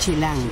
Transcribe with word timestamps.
Chilango. 0.00 0.48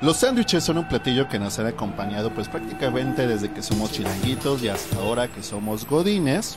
Los 0.00 0.18
sándwiches 0.18 0.62
son 0.62 0.78
un 0.78 0.86
platillo 0.86 1.28
que 1.28 1.40
nos 1.40 1.58
ha 1.58 1.66
acompañado 1.66 2.30
pues 2.30 2.48
prácticamente 2.48 3.26
desde 3.26 3.50
que 3.50 3.62
somos 3.62 3.90
chilanguitos 3.90 4.62
y 4.62 4.68
hasta 4.68 4.96
ahora 4.98 5.26
que 5.26 5.42
somos 5.42 5.84
godines. 5.88 6.56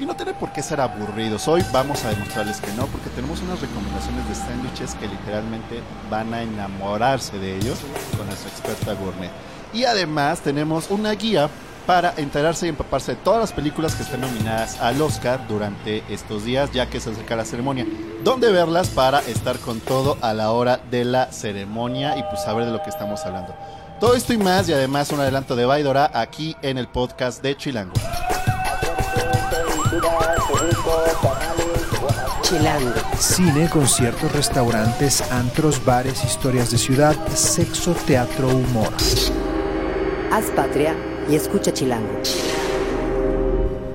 Y 0.00 0.06
no 0.06 0.16
tiene 0.16 0.32
por 0.32 0.50
qué 0.50 0.62
ser 0.62 0.80
aburridos. 0.80 1.46
Hoy 1.46 1.62
vamos 1.74 2.06
a 2.06 2.08
demostrarles 2.08 2.58
que 2.62 2.72
no, 2.72 2.86
porque 2.86 3.10
tenemos 3.10 3.42
unas 3.42 3.60
recomendaciones 3.60 4.26
de 4.26 4.34
sándwiches 4.34 4.94
que 4.94 5.08
literalmente 5.08 5.82
van 6.10 6.32
a 6.32 6.42
enamorarse 6.42 7.38
de 7.38 7.58
ellos 7.58 7.78
con 8.16 8.26
nuestra 8.26 8.48
experta 8.50 8.94
gourmet. 8.94 9.30
Y 9.74 9.84
además 9.84 10.40
tenemos 10.40 10.90
una 10.90 11.12
guía 11.12 11.50
para 11.86 12.14
enterarse 12.16 12.66
y 12.66 12.68
empaparse 12.70 13.12
de 13.12 13.16
todas 13.16 13.40
las 13.40 13.52
películas 13.52 13.94
que 13.94 14.02
están 14.02 14.20
nominadas 14.20 14.80
al 14.80 15.00
Oscar 15.02 15.46
durante 15.48 16.02
estos 16.08 16.44
días, 16.44 16.70
ya 16.72 16.88
que 16.88 17.00
se 17.00 17.10
acerca 17.10 17.36
la 17.36 17.44
ceremonia. 17.44 17.86
¿Dónde 18.22 18.50
verlas 18.52 18.88
para 18.88 19.20
estar 19.20 19.58
con 19.58 19.80
todo 19.80 20.16
a 20.20 20.32
la 20.32 20.52
hora 20.52 20.80
de 20.90 21.04
la 21.04 21.32
ceremonia 21.32 22.16
y 22.16 22.22
pues 22.22 22.42
saber 22.42 22.66
de 22.66 22.72
lo 22.72 22.82
que 22.82 22.90
estamos 22.90 23.24
hablando? 23.26 23.54
Todo 24.00 24.14
esto 24.14 24.32
y 24.32 24.38
más, 24.38 24.68
y 24.68 24.72
además 24.72 25.10
un 25.10 25.20
adelanto 25.20 25.54
de 25.56 25.64
Baidora 25.64 26.10
aquí 26.12 26.56
en 26.62 26.78
el 26.78 26.88
podcast 26.88 27.42
de 27.42 27.56
Chilango. 27.56 27.94
Chilango. 32.42 32.92
Cine, 33.18 33.68
conciertos, 33.68 34.32
restaurantes, 34.32 35.22
antros, 35.30 35.84
bares, 35.84 36.24
historias 36.24 36.70
de 36.70 36.78
ciudad, 36.78 37.16
sexo, 37.34 37.94
teatro, 38.06 38.48
humor. 38.48 38.92
Haz 40.32 40.46
patria 40.56 40.96
y 41.28 41.34
escucha 41.34 41.72
Chilango. 41.72 42.08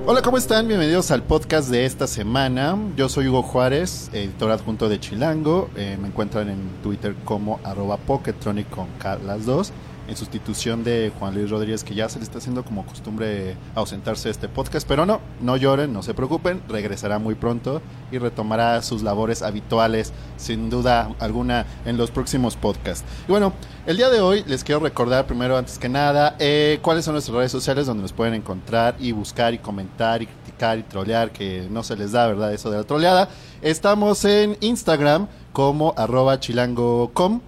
Hola, 0.06 0.22
¿cómo 0.22 0.38
están? 0.38 0.66
Bienvenidos 0.66 1.10
al 1.10 1.22
podcast 1.22 1.68
de 1.68 1.84
esta 1.84 2.06
semana. 2.06 2.78
Yo 2.96 3.10
soy 3.10 3.28
Hugo 3.28 3.42
Juárez, 3.42 4.08
editor 4.14 4.50
adjunto 4.50 4.88
de 4.88 4.98
Chilango. 4.98 5.68
Eh, 5.76 5.98
me 6.00 6.08
encuentran 6.08 6.48
en 6.48 6.60
Twitter 6.82 7.14
como 7.26 7.60
arroba 7.62 7.98
Poketronic 7.98 8.70
con 8.70 8.86
K 8.98 9.18
las 9.26 9.44
dos, 9.44 9.72
en 10.08 10.16
sustitución 10.16 10.82
de 10.84 11.12
Juan 11.18 11.34
Luis 11.34 11.50
Rodríguez, 11.50 11.84
que 11.84 11.94
ya 11.94 12.08
se 12.08 12.18
le 12.18 12.24
está 12.24 12.38
haciendo 12.38 12.64
como 12.64 12.84
costumbre 12.86 13.56
ausentarse 13.74 14.28
de 14.28 14.32
este 14.32 14.48
podcast. 14.48 14.88
Pero 14.88 15.06
no, 15.06 15.20
no 15.40 15.56
lloren, 15.56 15.92
no 15.92 16.02
se 16.02 16.14
preocupen, 16.14 16.62
regresará 16.68 17.18
muy 17.18 17.34
pronto 17.34 17.82
y 18.10 18.18
retomará 18.18 18.80
sus 18.82 19.02
labores 19.02 19.42
habituales, 19.42 20.12
sin 20.36 20.70
duda 20.70 21.14
alguna, 21.18 21.66
en 21.84 21.96
los 21.98 22.10
próximos 22.10 22.56
podcasts. 22.56 23.04
Y 23.28 23.30
bueno, 23.30 23.52
el 23.86 23.98
día 23.98 24.08
de 24.08 24.20
hoy 24.20 24.44
les 24.46 24.64
quiero 24.64 24.80
recordar 24.80 25.26
primero, 25.26 25.56
antes 25.56 25.78
que 25.78 25.88
nada, 25.88 26.36
eh, 26.38 26.78
cuáles 26.82 27.04
son 27.04 27.14
nuestras 27.14 27.36
redes 27.36 27.52
sociales 27.52 27.86
donde 27.86 28.02
nos 28.02 28.12
pueden 28.12 28.34
encontrar 28.34 28.96
y 28.98 29.12
buscar 29.12 29.52
y 29.52 29.58
comentar 29.58 30.22
y 30.22 30.26
criticar 30.26 30.78
y 30.78 30.82
trolear, 30.84 31.32
que 31.32 31.68
no 31.70 31.82
se 31.82 31.96
les 31.96 32.12
da, 32.12 32.26
¿verdad? 32.26 32.52
Eso 32.54 32.70
de 32.70 32.78
la 32.78 32.84
troleada. 32.84 33.28
Estamos 33.60 34.24
en 34.24 34.56
Instagram 34.60 35.28
como 35.52 35.92
arroba 35.96 36.40
chilango.com. 36.40 37.40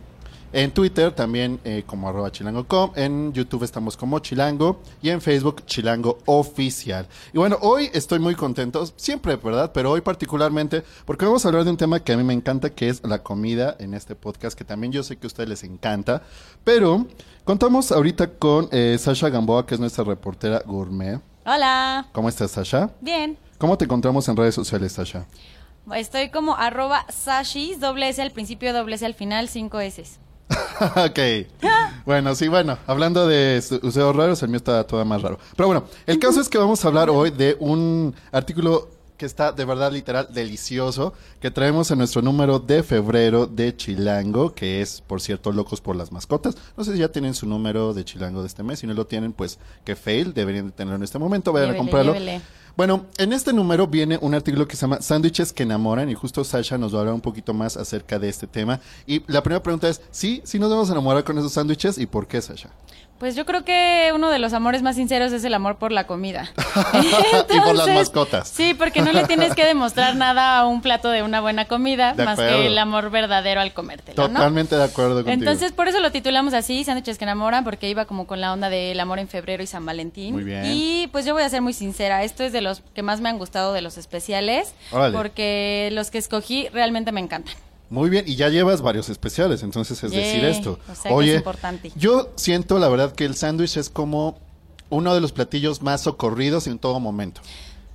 En 0.52 0.72
Twitter 0.72 1.12
también 1.12 1.60
eh, 1.62 1.84
como 1.86 2.08
arroba 2.08 2.32
chilango.com, 2.32 2.90
en 2.96 3.32
YouTube 3.32 3.62
estamos 3.62 3.96
como 3.96 4.18
chilango 4.18 4.80
y 5.00 5.10
en 5.10 5.20
Facebook 5.20 5.64
chilango 5.64 6.18
oficial. 6.26 7.06
Y 7.32 7.38
bueno, 7.38 7.56
hoy 7.60 7.88
estoy 7.92 8.18
muy 8.18 8.34
contento, 8.34 8.84
siempre, 8.96 9.36
¿verdad? 9.36 9.70
Pero 9.72 9.92
hoy 9.92 10.00
particularmente 10.00 10.82
porque 11.04 11.24
vamos 11.24 11.44
a 11.44 11.48
hablar 11.48 11.62
de 11.64 11.70
un 11.70 11.76
tema 11.76 12.00
que 12.00 12.12
a 12.12 12.16
mí 12.16 12.24
me 12.24 12.34
encanta, 12.34 12.70
que 12.70 12.88
es 12.88 13.00
la 13.04 13.22
comida 13.22 13.76
en 13.78 13.94
este 13.94 14.16
podcast, 14.16 14.58
que 14.58 14.64
también 14.64 14.92
yo 14.92 15.04
sé 15.04 15.16
que 15.16 15.26
a 15.26 15.28
ustedes 15.28 15.48
les 15.48 15.62
encanta. 15.62 16.22
Pero 16.64 17.06
contamos 17.44 17.92
ahorita 17.92 18.32
con 18.32 18.68
eh, 18.72 18.96
Sasha 18.98 19.28
Gamboa, 19.28 19.64
que 19.66 19.74
es 19.74 19.80
nuestra 19.80 20.02
reportera 20.02 20.62
gourmet. 20.66 21.20
Hola, 21.46 22.08
¿Cómo 22.12 22.28
estás, 22.28 22.50
Sasha? 22.50 22.90
bien. 23.00 23.38
¿Cómo 23.58 23.78
te 23.78 23.84
encontramos 23.84 24.26
en 24.28 24.36
redes 24.36 24.56
sociales, 24.56 24.92
Sasha? 24.92 25.26
Estoy 25.94 26.30
como 26.30 26.56
arroba 26.56 27.06
sashis, 27.08 27.78
doble 27.78 28.08
S 28.08 28.20
al 28.20 28.32
principio, 28.32 28.72
doble 28.72 28.96
S 28.96 29.06
al 29.06 29.14
final, 29.14 29.48
cinco 29.48 29.78
S. 29.80 30.18
ok. 30.96 31.18
Bueno, 32.06 32.34
sí, 32.34 32.48
bueno, 32.48 32.78
hablando 32.86 33.26
de 33.28 33.61
su- 33.62 33.78
useos 33.86 34.14
raros, 34.16 34.42
el 34.42 34.48
mío 34.48 34.56
está 34.56 34.84
todo 34.84 35.05
más 35.05 35.22
raro. 35.22 35.38
Pero 35.56 35.66
bueno, 35.68 35.84
el 36.06 36.18
caso 36.18 36.40
es 36.40 36.48
que 36.48 36.58
vamos 36.58 36.84
a 36.84 36.88
hablar 36.88 37.11
hoy 37.11 37.30
de 37.30 37.56
un 37.61 38.14
artículo 38.33 38.89
que 39.20 39.27
está 39.27 39.53
de 39.53 39.67
verdad 39.67 39.92
literal 39.92 40.29
delicioso, 40.33 41.13
que 41.41 41.51
traemos 41.51 41.91
en 41.91 41.98
nuestro 41.98 42.23
número 42.23 42.58
de 42.58 42.83
febrero 42.83 43.47
de 43.47 43.77
Chilango, 43.77 44.55
que 44.55 44.81
es, 44.81 45.03
por 45.03 45.20
cierto, 45.20 45.53
Locos 45.53 45.83
por 45.83 45.95
las 45.95 46.11
Mascotas. 46.11 46.57
No 46.75 46.85
sé 46.85 46.95
si 46.95 47.01
ya 47.01 47.13
tienen 47.13 47.35
su 47.35 47.47
número 47.47 47.92
de 47.92 48.03
Chilango 48.03 48.41
de 48.41 48.47
este 48.47 48.63
mes, 48.63 48.79
si 48.79 48.86
no 48.86 48.95
lo 48.95 49.07
tienen, 49.07 49.35
pues 49.35 49.58
que 49.85 49.95
fail, 49.95 50.33
deberían 50.33 50.69
de 50.69 50.73
tenerlo 50.73 50.97
en 50.97 51.03
este 51.03 51.19
momento, 51.19 51.53
vayan 51.53 51.73
a 51.73 51.77
comprarlo. 51.77 52.14
llévele. 52.14 52.41
Bueno, 52.79 53.05
en 53.19 53.35
este 53.35 53.53
número 53.53 53.86
viene 53.86 54.19
un 54.23 54.33
artículo 54.33 54.67
que 54.67 54.75
se 54.75 54.83
llama 54.83 55.03
Sándwiches 55.03 55.52
que 55.52 55.64
enamoran 55.64 56.08
y 56.08 56.14
justo 56.14 56.42
Sasha 56.42 56.79
nos 56.79 56.95
va 56.95 56.98
a 56.98 57.01
hablar 57.01 57.14
un 57.14 57.20
poquito 57.20 57.52
más 57.52 57.77
acerca 57.77 58.19
de 58.19 58.31
este 58.31 58.47
tema. 58.47 58.81
Y 59.07 59.23
la 59.31 59.42
primera 59.42 59.63
pregunta 59.63 59.87
es, 59.87 60.01
¿sí? 60.11 60.41
¿Sí 60.45 60.58
nos 60.58 60.70
vamos 60.70 60.89
a 60.89 60.92
enamorar 60.92 61.25
con 61.25 61.37
esos 61.37 61.52
sándwiches? 61.52 61.98
¿Y 61.98 62.07
por 62.07 62.27
qué, 62.27 62.41
Sasha? 62.41 62.70
Pues 63.20 63.36
yo 63.36 63.45
creo 63.45 63.64
que 63.67 64.13
uno 64.14 64.31
de 64.31 64.39
los 64.39 64.55
amores 64.55 64.81
más 64.81 64.97
sinceros 64.97 65.31
es 65.33 65.45
el 65.45 65.53
amor 65.53 65.77
por 65.77 65.92
la 65.92 66.07
comida. 66.07 66.51
Y 66.95 67.58
por 67.61 67.75
las 67.75 67.86
Entonces, 67.86 67.95
mascotas. 67.95 68.48
Sí, 68.48 68.73
porque 68.73 69.03
no 69.03 69.13
le 69.13 69.25
tienes 69.25 69.55
que 69.55 69.67
demostrar 69.67 70.17
nada 70.17 70.58
a 70.58 70.67
un 70.67 70.81
plato 70.81 71.11
de 71.11 71.23
una 71.23 71.42
buena 71.42 71.67
comida, 71.67 72.14
De 72.14 72.25
más 72.25 72.39
acuerdo. 72.39 72.57
que 72.61 72.67
el 72.69 72.79
amor 72.79 73.11
verdadero 73.11 73.61
al 73.61 73.75
comértelo, 73.75 74.23
¿no? 74.29 74.35
Totalmente 74.35 74.75
de 74.77 74.85
acuerdo 74.85 75.17
contigo. 75.17 75.33
Entonces, 75.35 75.73
por 75.73 75.89
eso 75.89 76.01
lo 76.01 76.11
titulamos 76.11 76.55
así, 76.55 76.83
Sándwiches 76.83 77.19
que 77.19 77.25
enamoran, 77.25 77.63
porque 77.63 77.91
iba 77.91 78.07
como 78.07 78.27
con 78.27 78.41
la 78.41 78.55
onda 78.55 78.70
del 78.70 78.98
amor 78.98 79.19
en 79.19 79.29
febrero 79.29 79.63
y 79.63 79.67
San 79.67 79.85
Valentín. 79.85 80.33
Muy 80.35 80.45
bien. 80.45 80.63
Y 80.64 81.08
pues 81.13 81.27
yo 81.27 81.35
voy 81.35 81.42
a 81.42 81.48
ser 81.51 81.61
muy 81.61 81.75
sincera, 81.75 82.25
esto 82.25 82.42
es 82.42 82.52
de 82.52 82.63
los 82.63 82.81
que 82.95 83.02
más 83.02 83.20
me 83.20 83.29
han 83.29 83.37
gustado 83.37 83.75
de 83.75 83.83
los 83.83 83.98
especiales, 83.98 84.73
Órale. 84.92 85.14
porque 85.14 85.91
los 85.92 86.11
que 86.11 86.17
escogí 86.17 86.69
realmente 86.73 87.13
me 87.13 87.20
encantan. 87.20 87.55
Muy 87.90 88.08
bien, 88.08 88.24
y 88.27 88.36
ya 88.36 88.48
llevas 88.48 88.83
varios 88.83 89.08
especiales, 89.08 89.64
entonces 89.64 90.02
es 90.05 90.12
decir 90.12 90.45
esto. 90.45 90.78
o 90.89 90.95
sea 90.95 91.12
Oye, 91.12 91.33
es 91.33 91.39
importante. 91.39 91.92
yo 91.96 92.30
siento 92.36 92.78
la 92.78 92.89
verdad 92.89 93.12
que 93.12 93.24
el 93.24 93.34
sándwich 93.34 93.77
es 93.77 93.90
como 93.90 94.39
uno 94.90 95.12
de 95.12 95.20
los 95.20 95.33
platillos 95.33 95.83
más 95.83 96.02
socorridos 96.02 96.68
en 96.68 96.78
todo 96.78 97.01
momento. 97.01 97.40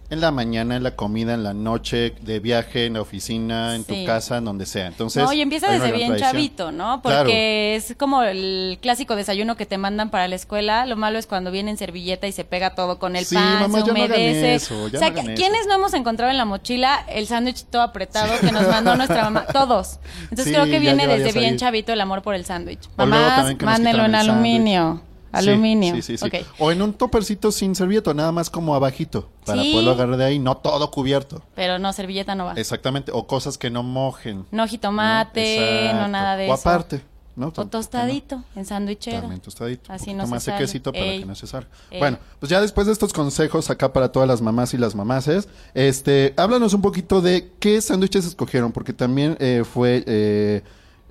En 0.07 0.21
la 0.21 0.29
mañana, 0.29 0.75
en 0.75 0.83
la 0.83 0.91
comida, 0.95 1.33
en 1.33 1.43
la 1.43 1.53
noche, 1.55 2.13
de 2.21 2.39
viaje, 2.39 2.85
en 2.85 2.93
la 2.93 3.01
oficina, 3.01 3.73
en 3.75 3.83
Sí. 3.85 4.01
tu 4.01 4.05
casa, 4.05 4.37
en 4.37 4.45
donde 4.45 4.67
sea. 4.67 4.85
Entonces, 4.85 5.23
no, 5.23 5.33
y 5.33 5.41
empieza 5.41 5.67
desde 5.71 5.91
bien 5.91 6.09
tradición. 6.09 6.31
chavito, 6.31 6.71
¿no? 6.71 7.01
Claro. 7.01 7.21
Porque 7.23 7.75
es 7.75 7.95
como 7.97 8.21
el 8.21 8.77
clásico 8.81 9.15
desayuno 9.15 9.57
que 9.57 9.65
te 9.65 9.79
mandan 9.79 10.11
para 10.11 10.27
la 10.27 10.35
escuela. 10.35 10.85
Lo 10.85 10.95
malo 10.95 11.17
es 11.17 11.25
cuando 11.25 11.49
viene 11.49 11.71
en 11.71 11.77
servilleta 11.77 12.27
y 12.27 12.31
se 12.33 12.43
pega 12.43 12.75
todo 12.75 12.99
con 12.99 13.15
el 13.15 13.25
Sí, 13.25 13.33
pan, 13.33 13.61
mamá, 13.61 13.79
se 13.79 13.85
no 13.87 13.91
humedece. 13.93 14.55
eso, 14.55 14.87
ya 14.89 14.97
o 14.97 15.01
sea, 15.01 15.09
no 15.09 15.21
eso. 15.21 15.31
¿quiénes 15.35 15.65
no 15.67 15.73
hemos 15.73 15.93
encontrado 15.95 16.29
en 16.31 16.37
la 16.37 16.45
mochila 16.45 17.03
el 17.09 17.25
sándwich 17.25 17.63
todo 17.65 17.81
apretado 17.81 18.31
que 18.41 18.51
nos 18.51 18.67
mandó 18.67 18.95
nuestra 18.95 19.23
mamá? 19.23 19.45
Todos. 19.53 19.99
Entonces 20.29 20.53
creo 20.53 20.65
que 20.65 20.77
viene 20.79 21.07
desde 21.07 21.31
bien 21.37 21.53
ahí. 21.53 21.57
chavito 21.57 21.91
el 21.93 22.01
amor 22.01 22.21
por 22.21 22.35
el 22.35 22.45
sándwich. 22.45 22.89
Mamás, 22.95 23.55
mándenlo 23.63 24.05
en 24.05 24.13
aluminio. 24.13 25.01
Aluminio. 25.37 25.95
Sí, 25.95 26.01
sí, 26.01 26.17
sí. 26.17 26.25
Ok. 26.25 26.33
O 26.59 26.71
en 26.71 26.81
un 26.81 26.93
topercito 26.93 27.51
sin 27.51 27.75
servieto, 27.75 28.13
nada 28.13 28.31
más 28.31 28.49
como 28.49 28.75
abajito, 28.75 29.29
para 29.45 29.61
Sí. 29.61 29.71
poderlo 29.71 29.91
agarrar 29.91 30.17
de 30.17 30.25
ahí, 30.25 30.39
no 30.39 30.57
todo 30.57 30.89
cubierto. 30.91 31.41
Pero 31.55 31.79
no, 31.79 31.91
servilleta 31.93 32.35
no 32.35 32.45
va. 32.45 32.53
Exactamente, 32.53 33.11
o 33.13 33.27
cosas 33.27 33.57
que 33.57 33.69
no 33.69 33.83
mojen. 33.83 34.45
No 34.51 34.67
jitomate, 34.67 35.91
no 35.93 36.07
nada 36.07 36.35
de 36.37 36.49
o 36.49 36.53
eso. 36.53 36.69
aparte, 36.69 37.01
¿no? 37.35 37.47
O 37.55 37.65
tostadito, 37.67 38.35
en 38.55 38.61
¿no? 38.61 38.65
sándwichera. 38.65 39.21
También 39.21 39.41
tostadito. 39.41 39.91
Así 39.91 40.13
no 40.13 40.25
se 40.25 40.31
más 40.31 40.43
sale. 40.43 40.57
sequecito 40.57 40.91
para 40.93 41.05
Ey. 41.05 41.19
que 41.19 41.25
no 41.25 41.35
se 41.35 41.47
salga. 41.47 41.67
Ey. 41.91 41.99
Bueno, 41.99 42.17
pues 42.39 42.49
ya 42.49 42.61
después 42.61 42.87
de 42.87 42.93
estos 42.93 43.11
consejos 43.13 43.69
acá 43.69 43.91
para 43.91 44.11
todas 44.11 44.27
las 44.27 44.41
mamás 44.41 44.73
y 44.73 44.77
las 44.77 44.95
mamases, 44.95 45.47
este, 45.73 46.33
háblanos 46.37 46.73
un 46.73 46.81
poquito 46.81 47.21
de 47.21 47.51
qué 47.59 47.81
sándwiches 47.81 48.25
escogieron, 48.25 48.71
porque 48.71 48.93
también 48.93 49.35
eh, 49.39 49.63
fue 49.69 50.03
eh, 50.07 50.63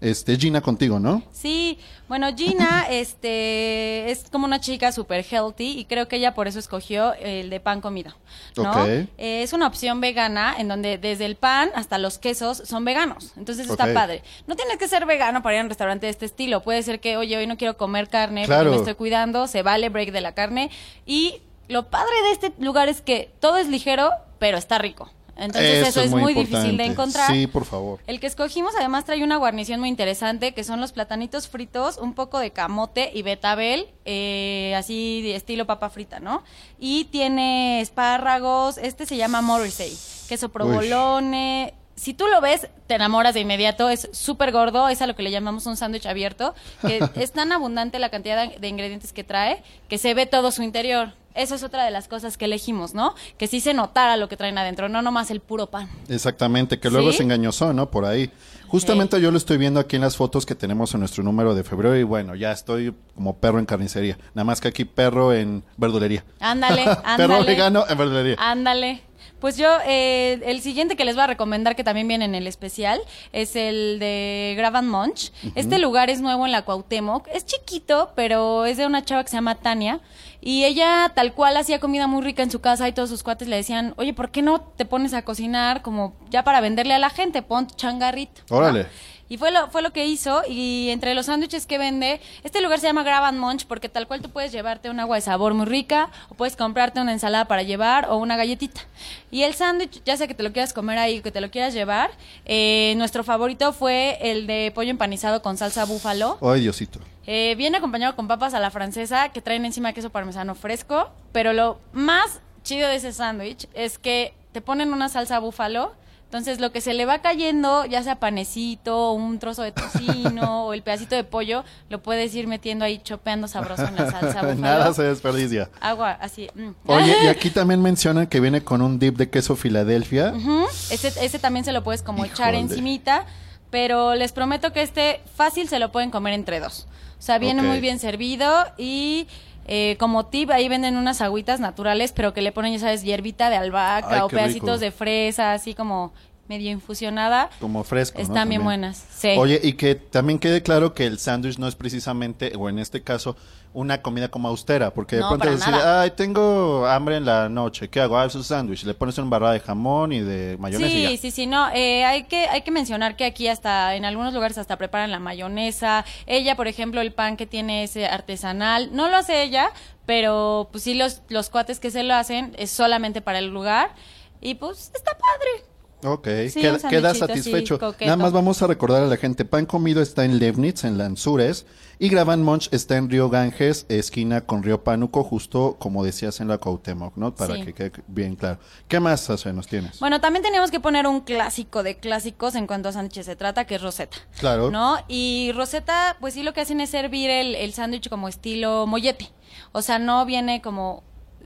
este 0.05 0.37
Gina 0.37 0.61
contigo, 0.61 1.01
¿no? 1.01 1.23
Sí, 1.33 1.79
bueno, 2.09 2.29
Gina 2.37 2.87
este, 2.91 4.11
es 4.11 4.25
como 4.31 4.45
una 4.45 4.61
chica 4.61 4.93
super 4.93 5.25
healthy 5.25 5.79
y 5.79 5.85
creo 5.87 6.09
que 6.09 6.17
ella 6.17 6.35
por 6.35 6.47
eso 6.47 6.59
escogió 6.59 7.15
el 7.15 7.49
de 7.51 7.61
pan 7.61 7.81
comida, 7.81 8.17
¿no? 8.57 8.87
Eh, 8.87 9.07
es 9.17 9.53
una 9.53 9.67
opción 9.67 10.01
vegana 10.01 10.55
en 10.59 10.69
donde 10.69 10.99
desde 10.99 11.25
el 11.25 11.37
pan 11.37 11.71
hasta 11.75 11.99
los 11.99 12.19
quesos 12.19 12.63
son 12.67 12.85
veganos, 12.85 13.33
entonces 13.37 13.69
está 13.69 13.93
padre. 13.95 14.23
No 14.47 14.57
tienes 14.57 14.77
que 14.77 14.89
ser 14.89 15.07
vegano 15.07 15.43
para 15.43 15.55
ir 15.57 15.61
a 15.61 15.65
un 15.65 15.69
restaurante 15.71 16.07
de 16.07 16.11
este 16.11 16.27
estilo, 16.27 16.63
puede 16.63 16.83
ser 16.83 17.01
que, 17.01 17.17
oye, 17.17 17.37
hoy 17.37 17.47
no 17.47 17.57
quiero 17.57 17.77
comer 17.77 18.09
carne 18.09 18.45
Claro. 18.45 18.65
porque 18.65 18.77
me 18.77 18.77
estoy 18.83 18.95
cuidando, 18.95 19.47
se 19.47 19.63
vale 19.63 19.89
break 19.89 20.13
de 20.13 20.21
la 20.21 20.35
carne 20.35 20.71
y 21.07 21.41
lo 21.69 21.89
padre 21.89 22.13
de 22.27 22.33
este 22.33 22.53
lugar 22.63 22.89
es 22.89 23.01
que 23.01 23.31
todo 23.41 23.57
es 23.57 23.69
ligero, 23.69 24.11
pero 24.39 24.59
está 24.59 24.79
rico. 24.79 25.11
Entonces 25.37 25.89
eso, 25.89 26.01
es 26.01 26.11
muy, 26.11 26.35
difícil 26.35 26.77
de 26.77 26.85
encontrar. 26.85 27.31
Sí, 27.31 27.47
por 27.47 27.65
favor. 27.65 28.01
El 28.07 28.21
que 28.21 28.27
escogimos 28.27 28.75
además 28.79 29.05
trae 29.05 29.25
una 29.25 29.37
guarnición 29.37 29.81
muy 29.81 29.89
interesante, 29.89 30.55
que 30.55 30.65
son 30.65 30.81
los 30.81 30.93
platanitos 30.93 31.49
fritos, 31.49 31.99
un 31.99 32.15
poco 32.15 32.39
de 32.39 32.51
camote 32.51 33.11
y 33.15 33.23
betabel, 33.23 33.89
eh, 34.05 34.75
así 34.77 35.23
de 35.23 35.37
estilo 35.37 35.67
papa 35.67 35.91
frita, 35.91 36.21
¿no? 36.21 36.43
Y 36.79 37.05
tiene 37.07 37.81
espárragos, 37.81 38.79
este 38.79 39.07
se 39.07 39.17
llama 39.17 39.43
Morrissey, 39.43 39.97
queso 40.29 40.51
provolone, 40.51 41.75
si 41.97 42.15
tú 42.15 42.27
lo 42.27 42.41
ves, 42.41 42.69
te 42.87 42.95
enamoras 42.95 43.35
de 43.35 43.41
inmediato. 43.41 43.89
Es 43.89 44.09
súper 44.13 44.53
gordo, 44.53 44.89
es 44.89 45.01
a 45.03 45.07
lo 45.07 45.15
que 45.15 45.23
le 45.23 45.31
llamamos 45.31 45.67
un 45.67 45.77
sándwich 45.77 46.07
abierto, 46.07 46.55
que 46.83 47.01
es 47.17 47.33
tan 47.33 47.53
abundante 47.53 47.99
la 47.99 48.11
cantidad 48.11 48.51
de, 48.53 48.69
ingredientes 48.69 49.13
que 49.13 49.25
trae 49.25 49.63
que 49.89 49.99
se 49.99 50.15
ve 50.15 50.27
todo 50.27 50.51
su 50.51 50.63
interior. 50.63 51.13
Eso 51.35 51.57
es 51.57 51.65
otra 51.65 51.85
de 51.85 51.91
las 51.91 52.07
cosas 52.07 52.37
que 52.37 52.45
elegimos, 52.45 52.95
¿no? 52.95 53.15
Que 53.39 53.49
sí 53.49 53.61
se 53.61 53.75
notara 53.75 54.17
lo 54.17 54.29
que 54.29 54.37
traen 54.37 54.57
adentro, 54.57 54.89
no 54.89 55.03
nomás 55.03 55.33
el 55.33 55.41
puro 55.41 55.67
pan. 55.67 55.89
Exactamente, 56.09 56.79
que 56.79 56.91
luego 56.91 57.11
¿Sí? 57.11 57.19
se 57.19 57.23
engañosó, 57.25 57.73
¿no? 57.73 57.91
Por 57.91 58.05
ahí. 58.05 58.31
Justamente 58.69 59.21
yo 59.21 59.31
lo 59.31 59.37
estoy 59.37 59.57
viendo 59.57 59.81
aquí 59.81 59.97
en 59.97 60.03
las 60.03 60.17
fotos 60.17 60.47
que 60.47 60.55
tenemos 60.55 60.95
en 60.95 61.01
nuestro 61.01 61.23
número 61.23 61.55
de 61.55 61.65
febrero 61.65 61.97
y 61.97 62.03
bueno, 62.03 62.35
ya 62.35 62.53
estoy 62.53 62.95
como 63.15 63.37
perro 63.37 63.59
en 63.59 63.67
carnicería. 63.67 64.17
Nada 64.35 64.45
más 64.45 64.61
que 64.61 64.69
aquí 64.69 64.85
perro 64.85 65.33
en 65.33 65.65
verdulería. 65.77 66.25
Ándale, 66.41 66.85
perro 67.17 67.35
ándale. 67.35 67.47
vegano 67.47 67.85
en 67.89 67.99
verdulería. 67.99 68.37
Ándale. 68.39 69.03
Pues 69.45 69.59
yo, 69.59 69.69
eh, 69.85 70.41
el 70.47 70.63
siguiente 70.63 70.97
que 70.97 71.05
les 71.05 71.17
voy 71.17 71.25
a 71.25 71.27
recomendar, 71.27 71.77
que 71.77 71.85
también 71.85 72.09
viene 72.09 72.25
en 72.25 72.35
el 72.35 72.47
especial, 72.47 72.99
es 73.31 73.57
el 73.57 73.99
de 73.99 74.55
Gravan 74.57 74.89
Munch. 74.89 75.33
Este 75.55 75.79
lugar 75.79 76.09
es 76.09 76.23
nuevo 76.23 76.47
en 76.47 76.53
la 76.53 76.63
Cuauhtémoc. 76.63 77.29
Es 77.29 77.45
chiquito, 77.45 78.13
pero 78.17 78.65
es 78.65 78.79
de 78.79 78.87
una 78.87 79.05
chava 79.05 79.23
que 79.23 79.29
se 79.29 79.37
llama 79.37 79.57
Tania. 79.57 80.01
Y 80.41 80.65
ella, 80.65 81.13
tal 81.15 81.35
cual, 81.35 81.59
hacía 81.59 81.79
comida 81.79 82.07
muy 82.07 82.23
rica 82.23 82.43
en 82.43 82.51
su 82.51 82.63
casa 82.63 82.89
y 82.89 82.93
todos 82.93 83.11
sus 83.11 83.23
cuates 83.23 83.47
le 83.47 83.57
decían, 83.57 83.93
oye, 83.99 84.15
¿por 84.15 84.31
qué 84.31 84.41
no 84.41 84.63
te 84.63 84.87
pones 84.87 85.13
a 85.13 85.21
cocinar 85.21 85.83
como 85.83 86.15
ya 86.31 86.43
para 86.43 86.63
venderle 86.63 86.95
a 86.95 86.99
la 86.99 87.11
gente? 87.11 87.43
Pon 87.43 87.67
changarrito. 87.67 88.41
¿no? 88.49 88.87
Y 89.29 89.39
fue 89.39 89.51
lo, 89.51 89.69
fue 89.71 89.83
lo 89.83 89.93
que 89.93 90.07
hizo. 90.07 90.43
Y 90.49 90.91
entre 90.91 91.15
los 91.15 91.27
sándwiches 91.27 91.67
que 91.67 91.79
vende, 91.79 92.21
este 92.43 92.61
lugar 92.61 92.79
se 92.81 92.87
llama 92.87 93.03
Grab 93.03 93.25
and 93.25 93.39
Munch 93.39 93.67
porque 93.67 93.89
tal 93.89 94.07
cual 94.07 94.21
tú 94.21 94.31
puedes 94.31 94.53
llevarte 94.53 94.91
un 94.91 95.01
agua 95.01 95.17
de 95.17 95.23
sabor 95.23 95.55
muy 95.55 95.67
rica, 95.67 96.11
o 96.29 96.35
puedes 96.35 96.57
comprarte 96.57 97.01
una 97.01 97.13
ensalada 97.13 97.47
para 97.47 97.63
llevar, 97.63 98.09
o 98.11 98.17
una 98.17 98.37
galletita. 98.37 98.83
Y 99.31 99.43
el 99.43 99.55
sándwich, 99.55 100.03
ya 100.05 100.17
sea 100.17 100.27
que 100.27 100.35
te 100.35 100.43
lo 100.43 100.53
quieras 100.53 100.73
comer 100.73 100.99
ahí 100.99 101.19
o 101.19 101.23
que 101.23 101.33
te 101.33 101.41
lo 101.41 101.51
quieras 101.51 101.75
llevar, 101.75 102.11
eh, 102.45 102.95
nuestro 102.97 103.25
favorito 103.25 103.73
fue 103.73 104.19
el 104.21 104.47
de 104.47 104.73
pollo 104.75 104.91
empanizado 104.91 105.43
con 105.43 105.57
salsa 105.57 105.85
búfalo. 105.85 106.39
Ay, 106.43 106.61
Diosito. 106.61 107.01
Eh, 107.27 107.55
viene 107.57 107.79
acompañado 107.79 108.17
con 108.17 108.29
papas 108.29 108.53
a 108.53 108.61
la 108.61 108.71
francesa 108.71 109.31
que 109.31 109.41
traen 109.41 109.65
encima 109.65 109.93
queso 109.95 110.11
parmesano 110.11 110.55
fresco, 110.55 111.11
pero 111.33 111.53
lo 111.53 111.81
más 111.93 112.41
chido 112.63 112.89
de 112.89 112.97
ese 112.97 113.13
sándwich 113.13 113.67
es 113.75 113.99
que 113.99 114.35
te 114.53 114.61
ponen 114.61 114.93
una 114.93 115.09
salsa 115.09 115.39
búfalo, 115.39 115.95
entonces 116.35 116.59
lo 116.59 116.73
que 116.73 116.81
se 116.81 116.95
le 116.95 117.07
va 117.07 117.21
cayendo, 117.21 117.85
ya 117.85 118.03
sea 118.03 118.17
panecito, 118.17 119.13
un 119.13 119.39
trozo 119.39 119.63
de 119.63 119.71
tocino 119.71 120.65
o 120.67 120.75
el 120.75 120.83
pedacito 120.83 121.15
de 121.15 121.23
pollo, 121.23 121.63
lo 121.89 122.03
puedes 122.03 122.35
ir 122.35 122.49
metiendo 122.49 122.85
ahí 122.85 122.99
chopeando 122.99 123.47
sabroso 123.47 123.87
en 123.87 123.95
la 123.95 124.11
salsa 124.11 124.27
búfalo. 124.43 124.55
Nada 124.57 124.93
se 124.93 125.05
desperdicia. 125.05 125.71
Agua, 125.81 126.19
así. 126.21 126.51
mm. 126.57 126.71
Oye, 126.87 127.15
y 127.23 127.27
aquí 127.29 127.51
también 127.51 127.81
mencionan 127.81 128.27
que 128.27 128.41
viene 128.41 128.65
con 128.65 128.83
un 128.83 128.99
dip 128.99 129.17
de 129.17 129.31
queso 129.31 129.55
Filadelfia. 129.55 130.33
Ujú, 130.35 130.65
Ese, 130.91 131.13
ese 131.25 131.39
también 131.39 131.65
se 131.65 131.71
lo 131.71 131.85
puedes 131.85 132.03
como 132.03 132.25
echar 132.25 132.57
encimita, 132.57 133.27
pero 133.71 134.17
les 134.17 134.33
prometo 134.33 134.73
que 134.73 134.83
este 134.83 135.21
fácil 135.37 135.69
se 135.69 135.79
lo 135.79 135.93
pueden 135.93 136.11
comer 136.11 136.35
entre 136.35 136.59
dos. 136.59 136.89
O 137.17 137.23
sea, 137.23 137.39
viene 137.39 137.63
muy 137.63 137.79
bien 137.79 138.01
servido 138.01 138.53
y 138.77 139.29
eh, 139.67 139.97
como 139.99 140.27
tip 140.27 140.51
ahí 140.51 140.69
venden 140.69 140.97
unas 140.97 141.21
agüitas 141.21 141.61
naturales, 141.61 142.13
pero 142.13 142.33
que 142.35 142.43
le 142.43 142.53
ponen, 142.53 142.73
ya 142.73 142.79
sabes, 142.79 143.03
hierbita 143.03 143.51
de 143.51 143.57
albahaca 143.57 144.17
Ay, 144.17 144.21
o 144.21 144.29
pedacitos 144.29 144.69
rico. 144.69 144.79
de 144.79 144.91
fresa, 144.91 145.53
así 145.53 145.75
como 145.75 146.13
medio 146.49 146.71
infusionada. 146.71 147.51
Como 147.61 147.85
fresco. 147.85 148.19
¿no? 148.19 148.25
Están 148.25 148.49
bien 148.49 148.63
buenas. 148.65 149.03
Sí. 149.17 149.35
Oye, 149.39 149.61
y 149.63 149.75
que 149.75 149.95
también 149.95 150.39
quede 150.39 150.63
claro 150.63 150.95
que 150.95 151.07
el 151.07 151.19
sándwich 151.19 151.59
no 151.59 151.67
es 151.69 151.75
precisamente, 151.75 152.53
o 152.57 152.69
en 152.69 152.79
este 152.79 153.03
caso, 153.03 153.37
una 153.73 154.03
comida 154.03 154.29
como 154.29 154.47
austera, 154.49 154.93
porque 154.93 155.17
de 155.17 155.23
No, 155.23 155.31
pronto 155.31 155.51
decir, 155.51 155.71
nada. 155.73 156.03
ay, 156.03 156.13
tengo 156.13 156.87
hambre 156.87 157.17
en 157.17 157.25
la 157.25 157.49
noche, 157.49 157.89
¿qué 157.89 158.01
hago? 158.01 158.17
Ah, 158.17 158.25
es 158.27 158.35
un 158.37 158.45
sándwich, 158.45 158.85
le 158.85 158.95
pones 158.95 159.19
una 159.19 159.29
barra 159.29 159.51
de 159.51 159.59
jamón 159.59 160.13
y 160.13 160.21
de 160.21 160.57
mayonesa 160.61 160.93
y 160.93 161.07
Sí, 161.07 161.13
ya. 161.15 161.17
sí, 161.21 161.31
sí, 161.33 161.47
no, 161.49 161.69
eh, 161.75 162.05
hay 162.05 162.25
que 162.25 162.47
hay 162.47 162.63
que 162.63 162.71
mencionar 162.71 163.17
que 163.17 163.25
aquí 163.25 163.49
hasta 163.49 163.97
en 163.97 164.05
algunos 164.05 164.33
lugares 164.33 164.59
hasta 164.59 164.77
preparan 164.77 165.11
la 165.11 165.19
mayonesa. 165.19 166.05
Ella, 166.27 166.55
por 166.55 166.69
ejemplo, 166.69 167.01
el 167.01 167.13
pan 167.13 167.37
que 167.37 167.47
tiene 167.47 167.83
ese 167.83 168.07
artesanal, 168.07 168.91
no 168.95 169.09
lo 169.09 169.17
hace 169.17 169.43
ella, 169.43 169.71
pero 170.07 170.69
pues 170.71 170.85
sí 170.85 170.95
los 170.95 171.23
los 171.29 171.51
cuates 171.51 171.81
que 171.81 171.91
se 171.91 172.05
lo 172.05 172.15
hacen 172.15 172.55
es 172.59 172.71
solamente 172.71 173.23
para 173.23 173.39
el 173.41 173.47
lugar 173.49 173.93
y 174.41 174.55
pues 174.55 174.93
está 174.95 175.13
padre. 175.19 175.65
Ok, 176.05 176.29
Sí, 176.51 176.61
queda, 176.61 177.15
satisfecho. 177.15 177.79
Nada 178.01 178.17
más 178.17 178.33
vamos 178.33 178.61
a 178.63 178.67
recordar 178.67 179.03
a 179.03 179.07
la 179.07 179.17
gente, 179.17 179.45
Pan 179.45 179.65
Comido 179.67 180.03
está 180.03 180.25
en 180.25 180.39
Leibniz, 180.39 180.85
en 180.85 180.99
Lanzures, 180.99 181.65
y 181.99 182.09
Graban 182.09 182.43
Munch 182.43 182.69
está 182.73 182.97
en 182.97 183.09
Río 183.09 183.31
Ganges, 183.31 183.87
esquina 183.89 184.43
con 184.43 184.63
Río 184.63 184.85
Pánuco, 184.85 185.25
justo 185.25 185.77
como 185.79 186.05
decías 186.05 186.41
en 186.41 186.49
la 186.49 186.59
Cuauhtémoc, 186.59 187.17
¿no? 187.17 187.35
Para 187.35 187.55
Sí. 187.55 187.65
que 187.65 187.73
quede 187.73 187.93
bien 188.07 188.37
claro. 188.37 188.59
¿Qué 188.89 189.01
más, 189.01 189.31
Azué, 189.31 189.53
nos 189.53 189.67
tienes? 189.67 189.99
Bueno, 190.01 190.21
también 190.21 190.43
teníamos 190.43 190.71
que 190.71 190.81
poner 190.81 191.07
un 191.07 191.21
clásico 191.21 191.83
de 191.83 191.97
clásicos 191.97 192.55
en 192.55 192.67
cuanto 192.67 192.89
a 192.89 192.93
sándwiches 192.93 193.27
se 193.27 193.37
trata, 193.37 193.65
que 193.65 193.77
es 193.77 193.83
Rosetta. 193.83 194.19
Claro. 194.39 194.71
¿No? 194.71 194.99
Y 195.09 195.53
Rosetta, 195.55 196.17
pues 196.21 196.35
sí 196.35 196.43
lo 196.43 196.53
que 196.53 196.61
hacen 196.61 196.81
es 196.81 196.91
servir 196.91 197.31
el, 197.31 197.55
el 197.55 197.73
sándwich 197.73 198.09
como 198.11 198.29
estilo 198.29 198.87
mollete. 198.87 199.31
O 199.73 199.81
sea, 199.81 199.99
no 199.99 200.27
viene 200.27 200.61
como 200.61 201.03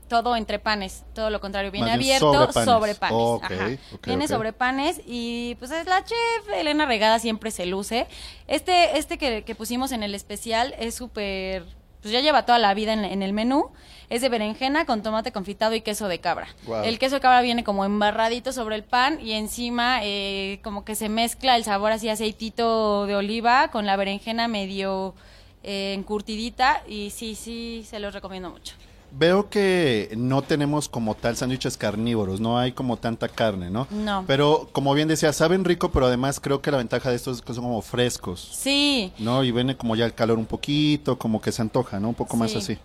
todo 0.09 0.35
entre 0.35 0.59
panes, 0.59 1.05
todo 1.13 1.29
lo 1.29 1.39
contrario, 1.39 1.71
viene 1.71 1.91
abierto 1.93 2.33
sobre 2.51 2.53
panes. 2.53 2.65
sobre 2.65 2.95
panes. 2.95 3.17
Ok, 3.17 3.43
Ajá. 3.45 3.69
viene 4.05 4.27
sobre 4.27 4.51
panes 4.51 4.99
y 5.05 5.55
pues 5.59 5.71
es 5.71 5.85
la 5.85 6.03
chef 6.03 6.49
Elena 6.53 6.85
Regada 6.85 7.19
siempre 7.19 7.51
se 7.51 7.65
luce. 7.65 8.07
Este, 8.47 8.97
este 8.97 9.17
que, 9.17 9.43
que 9.43 9.55
pusimos 9.55 9.93
en 9.93 10.03
el 10.03 10.13
especial 10.15 10.75
es 10.79 10.95
súper, 10.95 11.63
pues 12.01 12.11
ya 12.11 12.19
lleva 12.19 12.45
toda 12.45 12.59
la 12.59 12.73
vida 12.73 12.91
en, 12.91 13.05
en 13.05 13.23
el 13.23 13.31
menú. 13.31 13.71
Es 14.09 14.21
de 14.23 14.29
berenjena 14.29 14.87
con 14.87 15.03
tomate 15.03 15.31
confitado 15.31 15.75
y 15.75 15.81
queso 15.81 16.07
de 16.07 16.19
cabra. 16.19 16.47
El 16.83 16.97
queso 16.97 17.15
de 17.15 17.21
cabra 17.21 17.41
viene 17.41 17.63
como 17.63 17.85
embarradito 17.85 18.51
sobre 18.51 18.75
el 18.75 18.83
pan 18.83 19.19
y 19.21 19.33
encima 19.33 19.99
eh, 20.01 20.59
como 20.63 20.83
que 20.83 20.95
se 20.95 21.09
mezcla 21.09 21.55
el 21.55 21.63
sabor 21.63 21.91
así 21.91 22.09
aceitito 22.09 23.05
de 23.05 23.15
oliva 23.15 23.69
con 23.69 23.85
la 23.85 23.95
berenjena 23.97 24.47
medio 24.47 25.13
eh, 25.61 25.93
encurtidita 25.95 26.81
y 26.87 27.11
sí, 27.11 27.35
sí, 27.35 27.85
se 27.87 27.99
los 27.99 28.15
recomiendo 28.15 28.49
mucho. 28.49 28.73
Veo 29.11 29.49
que 29.49 30.13
no 30.15 30.43
tenemos 30.43 30.87
como 30.87 31.15
tal 31.15 31.35
sándwiches 31.35 31.77
carnívoros, 31.77 32.39
no 32.39 32.59
hay 32.59 32.71
como 32.73 32.97
tanta 32.97 33.27
carne, 33.27 33.69
¿no? 33.71 33.87
No. 33.89 34.23
Pero 34.27 34.69
como 34.71 34.93
bien 34.93 35.07
decía, 35.07 35.33
saben 35.33 35.65
rico, 35.65 35.89
pero 35.91 36.05
además 36.05 36.39
creo 36.39 36.61
que 36.61 36.69
la 36.71 36.77
ventaja 36.77 37.09
de 37.09 37.15
estos 37.15 37.37
es 37.37 37.41
que 37.41 37.53
son 37.53 37.63
como 37.63 37.81
frescos, 37.81 38.39
Sí, 38.53 39.11
¿no? 39.17 39.43
Y 39.43 39.51
viene 39.51 39.75
como 39.75 39.95
ya 39.95 40.05
el 40.05 40.13
calor 40.13 40.37
un 40.37 40.45
poquito, 40.45 41.17
como 41.17 41.41
que 41.41 41.51
se 41.51 41.61
antoja, 41.63 41.99
¿no? 41.99 42.09
Un 42.09 42.15
poco 42.15 42.37
más 42.37 42.51
Sí. 42.51 42.57
así. 42.59 42.77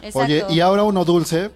exacto. 0.00 0.20
Oye, 0.20 0.44
y 0.48 0.60
ahora 0.60 0.84
uno 0.84 1.04
dulce, 1.04 1.50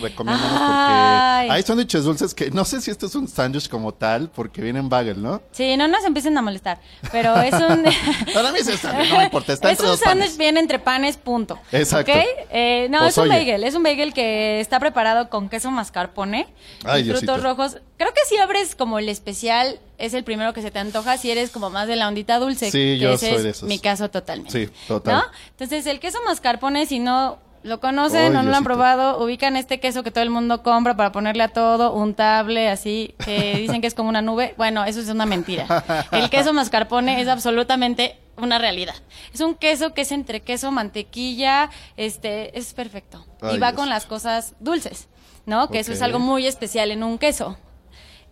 recomiéndanos 0.00 0.50
porque 0.50 1.52
hay 1.52 1.62
sándwiches 1.62 2.04
dulces 2.04 2.34
que 2.34 2.50
no 2.50 2.64
sé 2.64 2.80
si 2.80 2.90
esto 2.90 3.06
es 3.06 3.14
un 3.14 3.28
sándwich 3.28 3.68
como 3.68 3.92
tal, 3.92 4.28
porque 4.30 4.60
viene 4.62 4.78
en 4.78 4.88
bagel, 4.88 5.22
¿no? 5.22 5.42
Sí, 5.52 5.76
no 5.76 5.88
nos 5.88 6.04
empiecen 6.04 6.36
a 6.38 6.42
molestar, 6.42 6.80
pero 7.12 7.36
es 7.40 7.52
un... 7.54 7.84
Para 8.34 8.52
mí 8.52 8.58
es 8.60 8.68
un 8.68 8.78
sándwich, 8.78 9.10
no 9.10 9.18
me 9.18 9.24
importa, 9.24 9.52
está 9.52 9.70
es 9.70 9.78
entre 9.78 9.90
un 9.92 9.98
sándwich 9.98 10.36
bien 10.36 10.56
entre 10.56 10.78
panes, 10.78 11.16
punto. 11.16 11.58
Exacto. 11.72 12.12
¿Ok? 12.12 12.18
Eh, 12.50 12.88
no, 12.90 12.98
Pues, 13.00 13.10
es 13.12 13.18
un 13.18 13.24
oye. 13.24 13.38
bagel. 13.38 13.64
Es 13.64 13.74
un 13.74 13.82
bagel 13.82 14.12
que 14.14 14.60
está 14.60 14.78
preparado 14.80 15.28
con 15.30 15.48
queso 15.48 15.70
mascarpone 15.70 16.46
Ay, 16.84 17.00
y 17.02 17.04
Diosito. 17.04 17.32
frutos 17.34 17.42
rojos. 17.42 17.78
Creo 17.96 18.12
que 18.12 18.20
si 18.28 18.36
abres 18.38 18.74
como 18.74 18.98
el 18.98 19.08
especial, 19.08 19.78
es 19.98 20.14
el 20.14 20.24
primero 20.24 20.52
que 20.52 20.62
se 20.62 20.70
te 20.70 20.78
antoja 20.80 21.16
si 21.16 21.30
eres 21.30 21.50
como 21.50 21.70
más 21.70 21.86
de 21.86 21.96
la 21.96 22.08
ondita 22.08 22.38
dulce. 22.38 22.66
Sí, 22.70 22.78
que 22.78 22.98
yo 22.98 23.12
ese 23.12 23.28
soy 23.28 23.36
es 23.36 23.42
de 23.44 23.50
esos. 23.50 23.68
mi 23.68 23.78
caso 23.78 24.10
totalmente. 24.10 24.66
Sí, 24.66 24.72
total. 24.88 25.14
¿No? 25.16 25.22
Entonces, 25.50 25.86
el 25.86 26.00
queso 26.00 26.18
mascarpone, 26.26 26.86
si 26.86 26.98
no 26.98 27.38
lo 27.64 27.80
conocen 27.80 28.36
o 28.36 28.42
no 28.42 28.50
lo 28.50 28.56
han 28.56 28.62
probado, 28.62 29.24
ubican 29.24 29.56
este 29.56 29.80
queso 29.80 30.02
que 30.02 30.10
todo 30.10 30.22
el 30.22 30.28
mundo 30.28 30.62
compra 30.62 30.96
para 30.96 31.12
ponerle 31.12 31.42
a 31.42 31.48
todo, 31.48 31.94
untable, 31.94 32.68
así, 32.68 33.14
que 33.24 33.56
dicen 33.58 33.80
que 33.80 33.86
es 33.86 33.94
como 33.94 34.10
una 34.10 34.20
nube. 34.20 34.54
Bueno, 34.58 34.84
eso 34.84 35.00
es 35.00 35.08
una 35.08 35.24
mentira. 35.24 35.82
El 36.12 36.28
queso 36.28 36.52
mascarpone 36.52 37.22
es 37.22 37.26
absolutamente 37.26 38.20
una 38.36 38.58
realidad. 38.58 38.94
Es 39.32 39.40
un 39.40 39.54
queso 39.54 39.94
que 39.94 40.02
es 40.02 40.12
entre 40.12 40.40
queso, 40.40 40.70
mantequilla, 40.72 41.70
este, 41.96 42.56
es 42.58 42.74
perfecto. 42.74 43.24
Ay, 43.40 43.56
y 43.56 43.58
va 43.58 43.72
Dios. 43.72 43.80
con 43.80 43.88
las 43.88 44.04
cosas 44.04 44.54
dulces, 44.60 45.08
¿no? 45.46 45.70
Que 45.70 45.78
eso 45.78 45.92
es 45.92 46.02
algo 46.02 46.18
muy 46.18 46.46
especial 46.46 46.90
en 46.90 47.02
un 47.02 47.16
queso. 47.16 47.56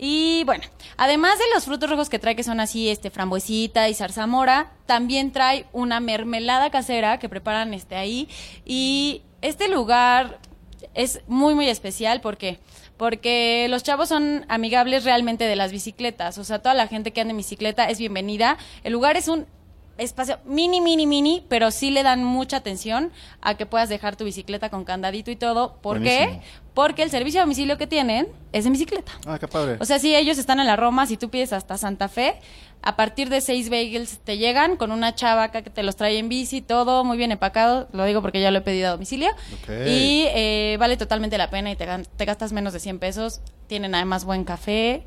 Y 0.04 0.42
bueno, 0.47 0.64
además 0.97 1.38
de 1.38 1.44
los 1.54 1.64
frutos 1.64 1.88
rojos 1.88 2.09
que 2.09 2.18
trae, 2.18 2.35
que 2.35 2.42
son 2.42 2.59
así, 2.59 2.90
este, 2.90 3.09
frambuesita 3.09 3.88
y 3.88 3.94
zarzamora, 3.94 4.73
también 4.85 5.30
trae 5.30 5.66
una 5.73 6.00
mermelada 6.00 6.71
casera 6.71 7.21
que 7.21 7.28
preparan 7.28 7.73
este 7.73 7.94
ahí. 7.94 8.28
Y 8.64 9.23
este 9.42 9.68
lugar 9.68 10.40
es 10.94 11.21
muy, 11.28 11.54
muy 11.54 11.68
especial 11.68 12.21
porque 12.21 12.59
porque 12.97 13.68
los 13.71 13.85
chavos 13.85 14.09
son 14.09 14.44
amigables 14.49 15.04
realmente 15.04 15.44
de 15.44 15.54
las 15.54 15.71
bicicletas. 15.71 16.37
O 16.37 16.42
sea, 16.42 16.59
toda 16.59 16.75
la 16.75 16.88
gente 16.88 17.12
que 17.12 17.21
anda 17.21 17.30
en 17.30 17.37
bicicleta 17.37 17.88
es 17.88 18.00
bienvenida. 18.00 18.59
El 18.82 18.94
lugar 18.94 19.16
es 19.16 19.28
un 19.28 19.47
espacio 19.99 20.38
mini, 20.44 20.80
mini, 20.80 21.06
mini, 21.06 21.44
pero 21.49 21.70
sí 21.70 21.90
le 21.90 22.02
dan 22.02 22.25
mucha 22.25 22.58
atención 22.58 23.12
a 23.40 23.56
que 23.56 23.66
puedas 23.66 23.88
dejar 23.88 24.16
tu 24.16 24.25
bicicleta 24.25 24.70
con 24.70 24.84
candadito 24.84 25.30
y 25.30 25.37
todo. 25.37 25.75
¿Por 25.82 25.99
Buenísimo. 25.99 26.40
qué? 26.40 26.46
Porque 26.75 27.02
el 27.02 27.11
servicio 27.11 27.40
a 27.40 27.44
domicilio 27.44 27.76
que 27.76 27.87
tienen 27.87 28.28
es 28.52 28.64
en 28.66 28.72
bicicleta. 28.72 29.12
Ah, 29.26 29.38
qué 29.38 29.46
padre. 29.49 29.76
O 29.80 29.84
sea, 29.84 29.99
si 29.99 30.14
ellos 30.14 30.38
están 30.38 30.58
en 30.61 30.66
la 30.66 30.76
Roma, 30.76 31.06
si 31.06 31.16
tú 31.16 31.28
pides 31.28 31.52
hasta 31.52 31.76
Santa 31.76 32.08
Fe, 32.08 32.37
a 32.84 32.96
partir 32.96 33.28
de 33.28 33.40
seis 33.40 33.70
bagels 33.70 34.18
te 34.18 34.38
llegan 34.38 34.76
con 34.76 34.90
una 34.90 35.14
chava 35.14 35.44
acá 35.44 35.62
que 35.62 35.70
te 35.70 35.82
los 35.82 35.94
trae 35.96 36.18
en 36.18 36.28
bici, 36.28 36.62
todo 36.62 37.04
muy 37.04 37.16
bien 37.16 37.30
empacado. 37.30 37.88
Lo 37.92 38.04
digo 38.04 38.22
porque 38.22 38.40
ya 38.40 38.50
lo 38.50 38.58
he 38.58 38.62
pedido 38.62 38.88
a 38.88 38.92
domicilio. 38.92 39.30
Y 39.87 40.25
eh, 40.28 40.76
vale 40.80 40.96
totalmente 40.96 41.38
la 41.38 41.49
pena 41.50 41.70
y 41.70 41.76
te, 41.76 41.87
te 41.87 42.25
gastas 42.25 42.52
menos 42.52 42.72
de 42.72 42.80
100 42.80 42.99
pesos. 42.99 43.40
Tienen 43.68 43.94
además 43.94 44.25
buen 44.25 44.44
café. 44.44 45.04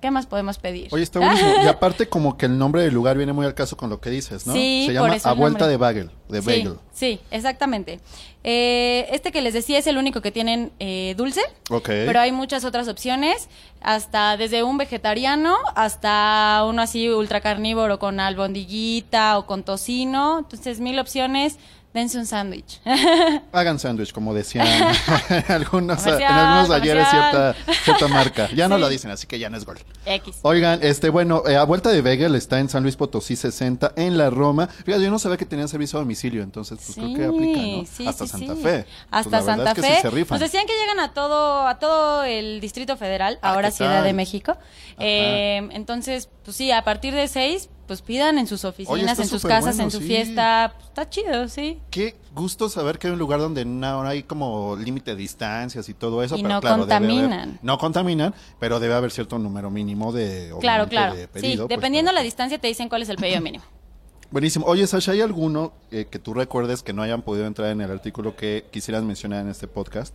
¿Qué 0.00 0.10
más 0.10 0.26
podemos 0.26 0.58
pedir? 0.58 0.88
Oye, 0.92 1.02
está 1.02 1.18
buenísimo. 1.20 1.52
y 1.64 1.66
aparte 1.66 2.08
como 2.08 2.36
que 2.38 2.46
el 2.46 2.56
nombre 2.58 2.82
del 2.82 2.94
lugar 2.94 3.16
viene 3.16 3.32
muy 3.32 3.44
al 3.46 3.54
caso 3.54 3.76
con 3.76 3.90
lo 3.90 4.00
que 4.00 4.10
dices, 4.10 4.46
¿no? 4.46 4.52
Sí, 4.54 4.84
Se 4.86 4.94
llama 4.94 5.14
A 5.22 5.30
el 5.32 5.36
Vuelta 5.38 5.66
de 5.68 5.76
Bagel, 5.76 6.10
de 6.28 6.40
Sí, 6.40 6.46
Bagel. 6.46 6.74
sí, 6.92 7.20
exactamente. 7.30 8.00
Eh, 8.42 9.06
este 9.12 9.32
que 9.32 9.42
les 9.42 9.52
decía 9.52 9.78
es 9.78 9.86
el 9.86 9.98
único 9.98 10.22
que 10.22 10.30
tienen 10.32 10.72
eh, 10.78 11.14
dulce, 11.18 11.42
Ok. 11.68 11.86
pero 11.88 12.20
hay 12.20 12.32
muchas 12.32 12.64
otras 12.64 12.88
opciones, 12.88 13.48
hasta 13.82 14.36
desde 14.38 14.62
un 14.62 14.78
vegetariano 14.78 15.56
hasta 15.76 16.64
uno 16.66 16.80
así 16.82 17.08
ultra 17.10 17.40
carnívoro 17.42 17.98
con 17.98 18.20
albondiguita 18.20 19.38
o 19.38 19.46
con 19.46 19.62
tocino. 19.62 20.38
Entonces, 20.40 20.80
mil 20.80 20.98
opciones, 20.98 21.58
dense 21.92 22.18
un 22.18 22.26
sándwich. 22.26 22.80
Hagan 23.52 23.78
sándwich, 23.78 24.12
como 24.12 24.32
decían 24.34 24.66
algunos, 25.48 26.06
en 26.06 26.22
algunos 26.22 26.70
ayeres 26.70 27.08
cierta, 27.08 27.54
cierta 27.84 28.08
marca. 28.08 28.48
Ya 28.54 28.68
no 28.68 28.78
lo 28.78 28.88
dicen, 28.88 29.10
así 29.10 29.26
que 29.26 29.38
ya 29.38 29.50
no 29.50 29.56
es 29.56 29.64
gol. 29.64 29.78
X. 30.06 30.36
Oigan, 30.42 30.80
este, 30.82 31.08
bueno, 31.08 31.42
eh, 31.46 31.56
a 31.56 31.64
vuelta 31.64 31.90
de 31.90 32.00
Bagel 32.02 32.34
está 32.34 32.60
en 32.60 32.68
San 32.68 32.82
Luis 32.82 32.96
Potosí 32.96 33.36
60, 33.36 33.92
en 33.96 34.16
la 34.18 34.30
Roma. 34.30 34.66
Fíjate, 34.66 35.02
yo 35.04 35.10
no 35.10 35.18
sabía 35.18 35.36
que 35.36 35.46
tenían 35.46 35.68
servicio 35.68 35.98
a 35.98 36.02
domicilio, 36.02 36.42
entonces 36.42 36.78
pues 36.84 36.96
creo 36.96 37.14
que 37.14 37.24
aplica, 37.24 37.60
¿no? 37.60 37.84
sí, 37.86 38.06
Hasta 38.06 38.26
Santa. 38.26 38.54
Fe. 38.54 38.60
Pues, 38.62 38.86
Hasta 39.10 39.42
Santa 39.42 39.70
es 39.70 39.74
que 39.74 39.82
Fe. 39.82 40.00
se 40.02 40.10
rifan. 40.10 40.38
Nos 40.38 40.50
decían 40.50 40.66
que 40.66 40.72
llegan 40.78 41.00
a 41.00 41.12
todo, 41.12 41.66
a 41.66 41.78
todo 41.78 42.22
el 42.24 42.60
Distrito 42.60 42.96
Federal, 42.96 43.38
Ah, 43.42 43.50
ahora 43.54 43.68
¿qué 43.70 43.76
Ciudad 43.76 44.04
de 44.04 44.12
México. 44.12 44.56
Eh, 44.98 45.68
entonces, 45.72 46.28
pues 46.44 46.56
sí, 46.56 46.70
a 46.70 46.82
partir 46.84 47.14
de 47.14 47.26
seis, 47.28 47.68
pues 47.90 48.02
pidan 48.02 48.38
en 48.38 48.46
sus 48.46 48.64
oficinas, 48.64 49.18
en 49.18 49.26
sus 49.26 49.42
casas, 49.42 49.74
bueno, 49.74 49.82
en 49.82 49.90
su 49.90 49.98
sí. 49.98 50.06
fiesta. 50.06 50.74
Pues, 50.76 50.88
está 50.90 51.10
chido, 51.10 51.48
sí. 51.48 51.80
Qué 51.90 52.14
gusto 52.32 52.68
saber 52.68 53.00
que 53.00 53.08
hay 53.08 53.12
un 53.14 53.18
lugar 53.18 53.40
donde 53.40 53.64
no 53.64 54.02
hay 54.02 54.22
como 54.22 54.76
límite 54.76 55.10
de 55.10 55.16
distancias 55.16 55.88
y 55.88 55.94
todo 55.94 56.22
eso. 56.22 56.36
Y 56.36 56.42
pero 56.42 56.54
no 56.54 56.60
claro, 56.60 56.86
debe 56.86 56.94
haber- 56.94 57.08
contaminan. 57.10 57.58
no 57.62 57.78
contaminan, 57.78 58.32
pero 58.60 58.78
debe 58.78 58.94
haber 58.94 59.10
cierto 59.10 59.40
número 59.40 59.72
mínimo 59.72 60.12
de. 60.12 60.54
Claro, 60.60 60.86
claro. 60.88 61.16
de 61.16 61.22
sí, 61.34 61.56
pues, 61.56 61.68
dependiendo 61.68 62.10
para- 62.10 62.20
la 62.20 62.24
distancia 62.24 62.60
te 62.60 62.68
dicen 62.68 62.88
cuál 62.88 63.02
es 63.02 63.08
el 63.08 63.16
pedido 63.16 63.40
mínimo. 63.42 63.64
Buenísimo. 64.30 64.66
Oye, 64.66 64.86
Sasha, 64.86 65.10
¿hay 65.10 65.20
alguno 65.22 65.72
eh, 65.90 66.06
que 66.08 66.20
tú 66.20 66.32
recuerdes 66.32 66.84
que 66.84 66.92
no 66.92 67.02
hayan 67.02 67.22
podido 67.22 67.46
entrar 67.46 67.70
en 67.72 67.80
el 67.80 67.90
artículo 67.90 68.36
que 68.36 68.66
quisieras 68.70 69.02
mencionar 69.02 69.40
en 69.40 69.48
este 69.50 69.66
podcast? 69.66 70.14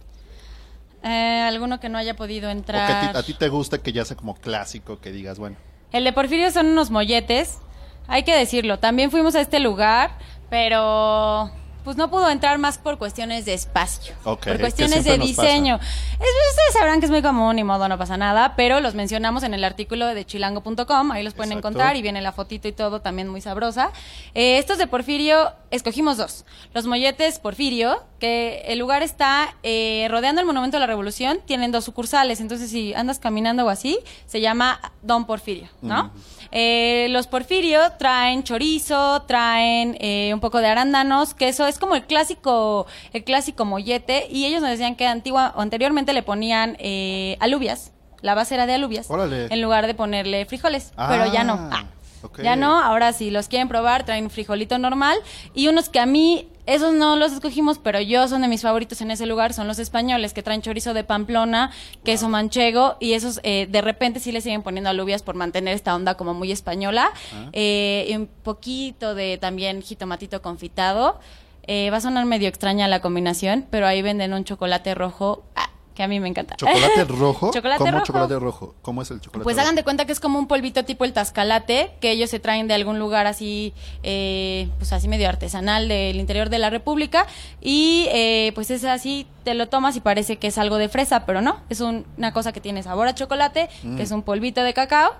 Eh, 1.03 1.41
alguno 1.45 1.79
que 1.81 1.89
no 1.89 1.97
haya 1.97 2.15
podido 2.15 2.47
O 2.47 2.49
que 2.49 2.55
a 2.55 2.57
entrar. 2.57 3.11
ti, 3.11 3.17
a 3.17 3.23
ti 3.23 3.33
te 3.33 3.49
gusta 3.49 3.79
que 3.79 3.91
ya 3.91 4.05
sea 4.05 4.15
como 4.15 4.35
clásico, 4.35 4.99
que 5.01 5.11
digas, 5.11 5.37
bueno. 5.37 5.57
El 5.91 6.03
de 6.03 6.11
Porfirio 6.13 6.51
son 6.51 6.65
unos 6.67 6.89
molletes. 6.91 7.59
Hay 8.07 8.23
que 8.23 8.35
decirlo. 8.35 8.79
También 8.79 9.11
fuimos 9.11 9.35
a 9.35 9.41
este 9.41 9.59
lugar, 9.59 10.11
pero 10.49 11.51
pues 11.85 11.95
no 11.95 12.09
pudo 12.11 12.29
entrar 12.29 12.57
más 12.57 12.77
por 12.77 12.97
cuestiones 12.97 13.45
de 13.45 13.53
espacio. 13.53 14.13
Ok, 14.25 14.41
que 14.41 14.49
por 14.51 14.59
cuestiones 14.59 15.05
de 15.05 15.17
diseño. 15.19 15.75
Es- 15.75 16.19
ustedes 16.19 16.73
sabrán 16.73 16.99
que 16.99 17.05
es 17.05 17.11
muy 17.11 17.21
común, 17.21 17.55
ni 17.55 17.63
modo, 17.63 17.87
no 17.87 17.97
pasa 17.97 18.17
nada, 18.17 18.55
pero 18.57 18.81
los 18.81 18.95
mencionamos 18.95 19.43
en 19.43 19.53
el 19.53 19.63
artículo 19.63 20.07
de 20.07 20.25
chilango.com, 20.25 21.11
ahí 21.11 21.23
los 21.23 21.33
pueden 21.33 21.53
encontrar 21.57 21.95
y 21.95 22.01
viene 22.01 22.21
la 22.21 22.31
fotito 22.33 22.67
y 22.67 22.73
todo, 22.73 22.99
también 23.01 23.29
muy 23.29 23.39
sabrosa. 23.39 23.91
Eh, 24.33 24.57
estos 24.57 24.77
de 24.77 24.87
Porfirio, 24.87 25.53
escogimos 25.71 26.17
dos. 26.17 26.43
Los 26.73 26.85
molletes 26.85 27.39
Porfirio, 27.39 28.03
que 28.19 28.63
el 28.67 28.79
lugar 28.79 29.03
está 29.03 29.55
eh, 29.63 30.07
rodeando 30.09 30.41
el 30.41 30.47
Monumento 30.47 30.77
de 30.77 30.81
la 30.81 30.87
Revolución, 30.87 31.39
tienen 31.45 31.71
dos 31.71 31.83
sucursales, 31.85 32.41
entonces 32.41 32.69
si 32.71 32.93
andas 32.95 33.19
caminando 33.19 33.65
o 33.65 33.69
así, 33.69 33.99
se 34.25 34.41
llama 34.41 34.79
Don 35.03 35.25
Porfirio, 35.25 35.69
¿no? 35.81 36.11
Eh, 36.51 37.07
los 37.09 37.27
Porfirio 37.27 37.79
traen 37.99 38.43
chorizo, 38.43 39.21
traen 39.23 39.97
un 40.33 40.39
poco 40.39 40.59
de 40.59 40.67
arándanos, 40.67 41.33
queso, 41.33 41.67
es 41.67 41.74
como 41.79 41.95
el 41.95 42.03
clásico, 42.05 42.85
el 43.13 43.23
clásico 43.23 43.65
mollete, 43.65 44.27
y 44.29 44.45
ellos 44.45 44.61
nos 44.61 44.71
decían 44.71 44.95
que 44.95 45.05
antigua, 45.07 45.53
anteriormente 45.55 46.13
le 46.13 46.23
ponían 46.23 46.75
eh, 46.79 47.37
alubias, 47.39 47.91
la 48.21 48.33
base 48.35 48.55
era 48.55 48.65
de 48.65 48.73
alubias, 48.73 49.09
Órale. 49.09 49.47
en 49.49 49.61
lugar 49.61 49.87
de 49.87 49.93
ponerle 49.93 50.45
frijoles, 50.45 50.91
pero 50.95 51.31
ya 51.31 51.43
no. 51.43 51.53
Ah, 51.71 51.85
Ah. 51.85 52.41
Ya 52.41 52.55
no, 52.55 52.79
ahora 52.81 53.13
si 53.13 53.29
los 53.29 53.47
quieren 53.49 53.67
probar, 53.67 54.03
traen 54.03 54.23
un 54.23 54.29
frijolito 54.31 54.79
normal, 54.79 55.15
y 55.53 55.67
unos 55.67 55.89
que 55.89 55.99
a 55.99 56.07
mí, 56.07 56.49
esos 56.65 56.91
no 56.95 57.17
los 57.17 57.31
escogimos, 57.33 57.77
pero 57.77 58.01
yo 58.01 58.27
son 58.27 58.41
de 58.41 58.47
mis 58.47 58.63
favoritos 58.63 58.99
en 59.01 59.11
ese 59.11 59.27
lugar, 59.27 59.53
son 59.53 59.67
los 59.67 59.77
españoles, 59.77 60.33
que 60.33 60.41
traen 60.41 60.63
chorizo 60.63 60.95
de 60.95 61.03
Pamplona, 61.03 61.69
queso 62.03 62.27
manchego, 62.27 62.97
y 62.99 63.13
esos 63.13 63.39
eh, 63.43 63.67
de 63.69 63.81
repente 63.81 64.19
sí 64.19 64.31
le 64.31 64.41
siguen 64.41 64.63
poniendo 64.63 64.89
alubias 64.89 65.21
por 65.21 65.35
mantener 65.35 65.75
esta 65.75 65.93
onda 65.93 66.15
como 66.17 66.33
muy 66.33 66.51
española, 66.51 67.11
Ah. 67.35 67.49
eh, 67.53 68.11
un 68.17 68.25
poquito 68.25 69.13
de 69.13 69.37
también 69.37 69.83
jitomatito 69.83 70.41
confitado. 70.41 71.19
Eh, 71.67 71.89
va 71.91 71.97
a 71.97 72.01
sonar 72.01 72.25
medio 72.25 72.47
extraña 72.47 72.87
la 72.87 72.99
combinación, 73.01 73.65
pero 73.69 73.87
ahí 73.87 74.01
venden 74.01 74.33
un 74.33 74.43
chocolate 74.43 74.93
rojo 74.95 75.43
ah, 75.55 75.69
que 75.95 76.03
a 76.03 76.07
mí 76.07 76.19
me 76.19 76.27
encanta. 76.27 76.55
¿Chocolate 76.57 77.05
rojo? 77.07 77.51
Chocolate 77.53 77.77
¿Cómo 77.79 77.91
rojo. 77.91 78.05
chocolate 78.05 78.39
rojo? 78.39 78.75
¿Cómo 78.81 79.01
es 79.01 79.09
el 79.11 79.21
chocolate 79.21 79.43
Pues 79.45 79.55
rojo? 79.55 79.63
hagan 79.63 79.75
de 79.75 79.83
cuenta 79.83 80.05
que 80.05 80.11
es 80.11 80.19
como 80.19 80.37
un 80.37 80.47
polvito 80.47 80.83
tipo 80.85 81.05
el 81.05 81.13
tascalate, 81.13 81.91
que 82.01 82.11
ellos 82.11 82.29
se 82.29 82.39
traen 82.39 82.67
de 82.67 82.73
algún 82.73 82.99
lugar 82.99 83.27
así, 83.27 83.73
eh, 84.03 84.67
pues 84.77 84.91
así 84.93 85.07
medio 85.07 85.27
artesanal 85.29 85.87
del 85.87 86.17
interior 86.19 86.49
de 86.49 86.59
la 86.59 86.69
República. 86.69 87.25
Y 87.61 88.07
eh, 88.11 88.51
pues 88.55 88.69
es 88.71 88.83
así, 88.83 89.25
te 89.43 89.53
lo 89.53 89.67
tomas 89.69 89.95
y 89.95 90.01
parece 90.01 90.35
que 90.37 90.47
es 90.47 90.57
algo 90.57 90.77
de 90.77 90.89
fresa, 90.89 91.25
pero 91.25 91.41
no, 91.41 91.61
es 91.69 91.79
un- 91.81 92.05
una 92.17 92.33
cosa 92.33 92.51
que 92.51 92.61
tiene 92.61 92.83
sabor 92.83 93.07
a 93.07 93.15
chocolate, 93.15 93.69
Mm. 93.83 93.95
que 93.97 94.03
es 94.03 94.11
un 94.11 94.21
polvito 94.21 94.61
de 94.63 94.73
cacao, 94.73 95.13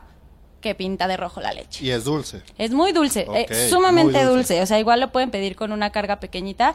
que 0.66 0.74
pinta 0.74 1.08
de 1.08 1.16
rojo 1.16 1.42
la 1.42 1.54
leche. 1.54 1.86
Y 1.86 1.92
es 1.92 2.06
dulce. 2.06 2.42
Es 2.58 2.72
muy 2.72 2.92
dulce, 2.92 3.28
eh, 3.36 3.70
sumamente 3.70 4.14
muy 4.18 4.24
dulce. 4.24 4.56
dulce. 4.56 4.62
O 4.64 4.66
sea, 4.66 4.80
igual 4.80 5.00
lo 5.00 5.12
pueden 5.12 5.30
pedir 5.30 5.56
con 5.56 5.72
una 5.72 5.92
carga 5.92 6.20
pequeñita, 6.20 6.74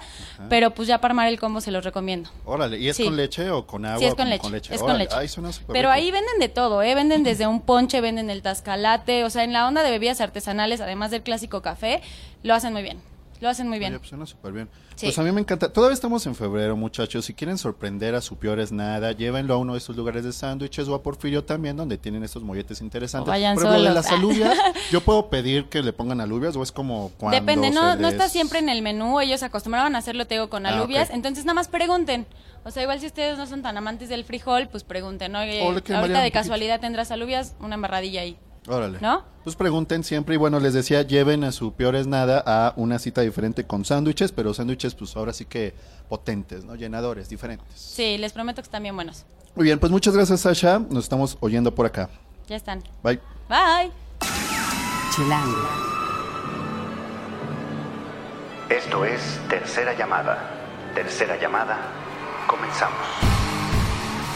pero 0.48 0.70
pues 0.70 0.86
ya 0.86 0.98
para 0.98 1.10
armar 1.10 1.26
el 1.26 1.40
combo 1.40 1.60
se 1.60 1.72
los 1.72 1.84
recomiendo. 1.84 2.30
Órale, 2.44 2.78
¿y 2.78 2.88
es 2.88 2.96
Sí. 2.96 3.02
con 3.04 3.16
leche 3.16 3.50
o 3.50 3.66
con 3.66 3.84
agua? 3.84 3.98
Sí, 3.98 4.04
es 4.04 4.14
con 4.14 4.30
leche. 4.30 4.72
Es 4.72 4.80
con 4.80 4.96
leche. 4.96 5.16
Ay, 5.16 5.26
suena 5.26 5.50
Pero 5.66 5.88
rico. 5.88 5.90
ahí 5.90 6.12
venden 6.12 6.38
de 6.38 6.48
todo, 6.48 6.82
¿eh? 6.84 6.94
Venden 6.94 7.24
desde 7.24 7.48
un 7.48 7.60
ponche, 7.62 8.00
venden 8.00 8.30
el 8.30 8.42
tascalate, 8.42 9.24
o 9.24 9.30
sea, 9.30 9.42
en 9.42 9.52
la 9.52 9.66
onda 9.66 9.82
de 9.82 9.90
bebidas 9.90 10.20
artesanales, 10.20 10.80
además 10.80 11.10
del 11.10 11.22
clásico 11.22 11.60
café, 11.62 12.00
lo 12.44 12.54
hacen 12.54 12.72
muy 12.72 12.82
bien. 12.82 13.00
Lo 13.40 13.48
hacen 13.48 13.68
muy 13.68 13.78
bien. 13.78 13.92
Oye, 13.92 13.98
pues 14.00 14.10
suena 14.10 14.26
súper 14.26 14.52
bien. 14.52 14.68
Sí. 14.96 15.06
Pues 15.06 15.18
a 15.18 15.22
mí 15.22 15.32
me 15.32 15.40
encanta. 15.40 15.72
Todavía 15.72 15.94
estamos 15.94 16.26
en 16.26 16.34
febrero, 16.34 16.76
muchachos. 16.76 17.24
Si 17.24 17.32
quieren 17.32 17.56
sorprender 17.56 18.14
a 18.14 18.20
su 18.20 18.36
peores 18.36 18.70
nada, 18.70 19.12
llévenlo 19.12 19.54
a 19.54 19.56
uno 19.56 19.72
de 19.72 19.78
estos 19.78 19.96
lugares 19.96 20.24
de 20.24 20.32
sándwiches 20.32 20.86
o 20.88 20.94
a 20.94 21.02
Porfirio 21.02 21.42
también, 21.44 21.76
donde 21.76 21.96
tienen 21.96 22.22
estos 22.22 22.42
molletes 22.42 22.82
interesantes. 22.82 23.26
O 23.28 23.30
vayan 23.30 23.54
Por 23.54 23.64
ejemplo, 23.64 23.82
de 23.82 23.88
solos. 23.88 24.04
las 24.04 24.12
alubias, 24.12 24.58
¿yo 24.90 25.00
puedo 25.00 25.30
pedir 25.30 25.70
que 25.70 25.82
le 25.82 25.92
pongan 25.94 26.20
alubias 26.20 26.54
o 26.56 26.62
es 26.62 26.70
como 26.70 27.12
cuando 27.16 27.40
Depende, 27.40 27.70
no, 27.70 27.96
no 27.96 28.08
está 28.08 28.28
siempre 28.28 28.58
en 28.58 28.68
el 28.68 28.82
menú, 28.82 29.20
ellos 29.20 29.42
acostumbraban 29.42 29.94
a 29.94 29.98
hacerlo, 29.98 30.26
te 30.26 30.34
digo, 30.34 30.50
con 30.50 30.66
Ah, 30.66 30.70
alubias, 30.70 31.08
entonces 31.10 31.46
nada 31.46 31.54
más 31.54 31.68
pregunten. 31.68 32.26
O 32.64 32.70
sea, 32.70 32.82
igual 32.82 33.00
si 33.00 33.06
ustedes 33.06 33.38
no 33.38 33.46
son 33.46 33.62
tan 33.62 33.78
amantes 33.78 34.10
del 34.10 34.24
frijol, 34.24 34.68
pues 34.68 34.84
pregunten, 34.84 35.34
oye, 35.34 35.62
O 35.62 35.72
le 35.72 35.80
quieren 35.80 36.02
variar 36.02 36.18
ahorita 36.18 36.20
de 36.22 36.30
casualidad 36.30 36.78
tendrás 36.80 37.10
alubias, 37.10 37.54
una 37.60 37.76
embarradilla 37.76 38.20
ahí. 38.20 38.36
Órale. 38.70 38.98
¿No? 39.00 39.24
Pues 39.42 39.56
pregunten 39.56 40.04
siempre 40.04 40.36
y 40.36 40.38
bueno, 40.38 40.60
les 40.60 40.74
decía, 40.74 41.02
lleven 41.02 41.44
a 41.44 41.52
su 41.52 41.72
peores 41.72 42.06
nada 42.06 42.42
a 42.46 42.72
una 42.76 42.98
cita 42.98 43.22
diferente 43.22 43.66
con 43.66 43.84
sándwiches, 43.84 44.32
pero 44.32 44.54
sándwiches 44.54 44.94
pues 44.94 45.16
ahora 45.16 45.32
sí 45.32 45.44
que 45.44 45.74
potentes, 46.08 46.64
¿no? 46.64 46.76
Llenadores, 46.76 47.28
diferentes. 47.28 47.66
Sí, 47.74 48.18
les 48.18 48.32
prometo 48.32 48.62
que 48.62 48.66
están 48.66 48.82
bien 48.82 48.94
buenos. 48.94 49.24
Muy 49.56 49.64
bien, 49.64 49.78
pues 49.78 49.90
muchas 49.90 50.14
gracias 50.14 50.40
Sasha, 50.40 50.78
nos 50.78 51.04
estamos 51.04 51.36
oyendo 51.40 51.74
por 51.74 51.86
acá. 51.86 52.10
Ya 52.48 52.56
están. 52.56 52.82
Bye. 53.02 53.20
Bye. 53.48 53.90
Chilango. 55.14 55.68
Esto 58.68 59.04
es 59.04 59.40
Tercera 59.48 59.96
Llamada. 59.98 60.38
Tercera 60.94 61.40
Llamada. 61.40 61.78
Comenzamos. 62.46 62.98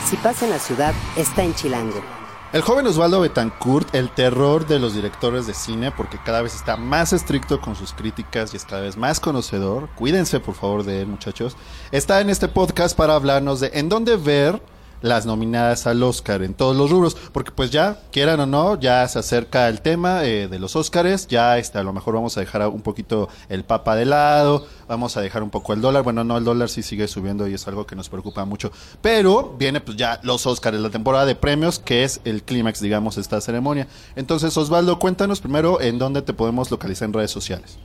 Si 0.09 0.17
pasa 0.17 0.45
en 0.45 0.51
la 0.51 0.59
ciudad, 0.59 0.93
está 1.17 1.45
en 1.45 1.55
Chilango. 1.55 2.24
El 2.55 2.63
joven 2.63 2.87
Osvaldo 2.87 3.21
Betancourt, 3.21 3.93
el 3.97 4.11
terror 4.11 4.65
de 4.65 4.79
los 4.79 4.95
directores 4.95 5.49
de 5.49 5.55
cine, 5.55 5.91
porque 5.91 6.21
cada 6.25 6.41
vez 6.41 6.55
está 6.55 6.77
más 6.77 7.13
estricto 7.13 7.61
con 7.61 7.75
sus 7.75 7.93
críticas 7.93 8.55
y 8.55 8.57
es 8.57 8.65
cada 8.65 8.83
vez 8.83 8.97
más 8.97 9.19
conocedor. 9.19 9.89
Cuídense, 9.97 10.39
por 10.39 10.55
favor, 10.55 10.85
de 10.85 11.03
él, 11.03 11.09
muchachos. 11.09 11.57
Está 11.91 12.21
en 12.21 12.31
este 12.31 12.47
podcast 12.47 12.97
para 12.97 13.17
hablarnos 13.17 13.59
de 13.59 13.73
en 13.75 13.89
dónde 13.89 14.17
ver 14.17 14.63
las 15.05 15.27
nominadas 15.27 15.87
al 15.87 16.03
Oscar 16.03 16.43
en 16.43 16.55
todos 16.55 16.75
los 16.75 16.91
rubros, 16.91 17.15
porque 17.33 17.51
pues 17.51 17.71
ya, 17.71 17.99
quieran 18.11 18.41
o 18.41 18.47
no, 18.47 18.81
ya 18.81 19.07
se 19.07 19.19
acerca 19.19 19.69
el 19.69 19.83
tema 19.83 20.25
eh, 20.25 20.49
de 20.49 20.59
los 20.59 20.77
Oscars, 20.77 21.29
ya 21.29 21.59
este, 21.59 21.77
a 21.77 21.83
lo 21.83 21.93
mejor 21.93 22.15
vamos 22.15 22.39
a 22.39 22.41
dejar 22.41 22.67
un 22.69 22.81
poquito 22.81 23.29
el 23.51 23.65
papa 23.65 23.97
de 23.97 24.07
lado, 24.07 24.67
vamos 24.89 25.19
a 25.19 25.21
dejar 25.21 25.43
un 25.43 25.51
poco 25.51 25.75
el 25.75 25.83
dólar, 25.83 26.05
bueno, 26.05 26.25
no, 26.25 26.39
el 26.39 26.45
dólar 26.45 26.71
sí 26.71 26.83
sigue 26.83 27.07
subiendo 27.07 27.47
y 27.47 27.53
es 27.53 27.69
algo 27.69 27.87
que 27.87 27.95
nos 27.95 28.09
preocupa 28.09 28.47
mucho, 28.47 28.73
pero 29.03 29.55
viene 29.59 29.83
pues 29.83 29.99
ya 29.99 30.21
los 30.23 30.47
Oscars, 30.47 30.79
la 30.79 30.89
temporada 30.89 31.27
de 31.27 31.35
premios, 31.35 31.79
que 31.79 32.03
es 32.05 32.23
el 32.25 32.43
clímax, 32.43 32.81
digamos, 32.81 33.17
de 33.17 33.21
esta 33.21 33.43
ceremonia. 33.43 33.87
Entonces, 34.17 34.57
Osvaldo, 34.57 34.99
cuéntanos 34.99 35.43
primero 35.43 35.83
en 35.83 35.99
dónde 35.99 36.23
te 36.23 36.33
podemos 36.33 36.71
localizar 36.71 37.09
en 37.09 37.13
redes 37.13 37.31
sociales. 37.31 37.77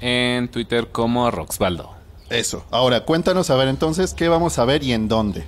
En 0.00 0.48
Twitter 0.48 0.86
como 0.92 1.32
Roxbaldo. 1.32 1.90
Eso. 2.28 2.64
Ahora, 2.70 3.04
cuéntanos, 3.04 3.50
a 3.50 3.56
ver, 3.56 3.66
entonces, 3.66 4.14
¿qué 4.14 4.28
vamos 4.28 4.60
a 4.60 4.64
ver 4.64 4.84
y 4.84 4.92
en 4.92 5.08
dónde? 5.08 5.44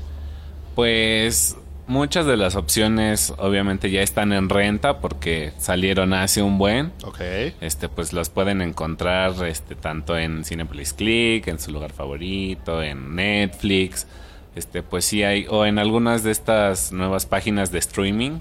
Pues 0.74 1.56
muchas 1.86 2.26
de 2.26 2.36
las 2.36 2.56
opciones 2.56 3.34
obviamente 3.38 3.90
ya 3.90 4.02
están 4.02 4.32
en 4.32 4.48
renta 4.48 5.00
porque 5.00 5.52
salieron 5.58 6.14
hace 6.14 6.42
un 6.42 6.58
buen. 6.58 6.92
Ok. 7.04 7.20
Este, 7.60 7.88
pues 7.88 8.12
las 8.12 8.30
pueden 8.30 8.62
encontrar 8.62 9.32
este, 9.46 9.74
tanto 9.74 10.16
en 10.16 10.44
Cinepolis 10.44 10.92
Click, 10.94 11.46
en 11.48 11.58
su 11.58 11.72
lugar 11.72 11.92
favorito, 11.92 12.82
en 12.82 13.14
Netflix. 13.14 14.06
Este, 14.54 14.82
pues 14.82 15.04
sí 15.04 15.22
hay, 15.22 15.46
o 15.48 15.64
en 15.64 15.78
algunas 15.78 16.22
de 16.22 16.30
estas 16.30 16.92
nuevas 16.92 17.26
páginas 17.26 17.72
de 17.72 17.78
streaming 17.78 18.38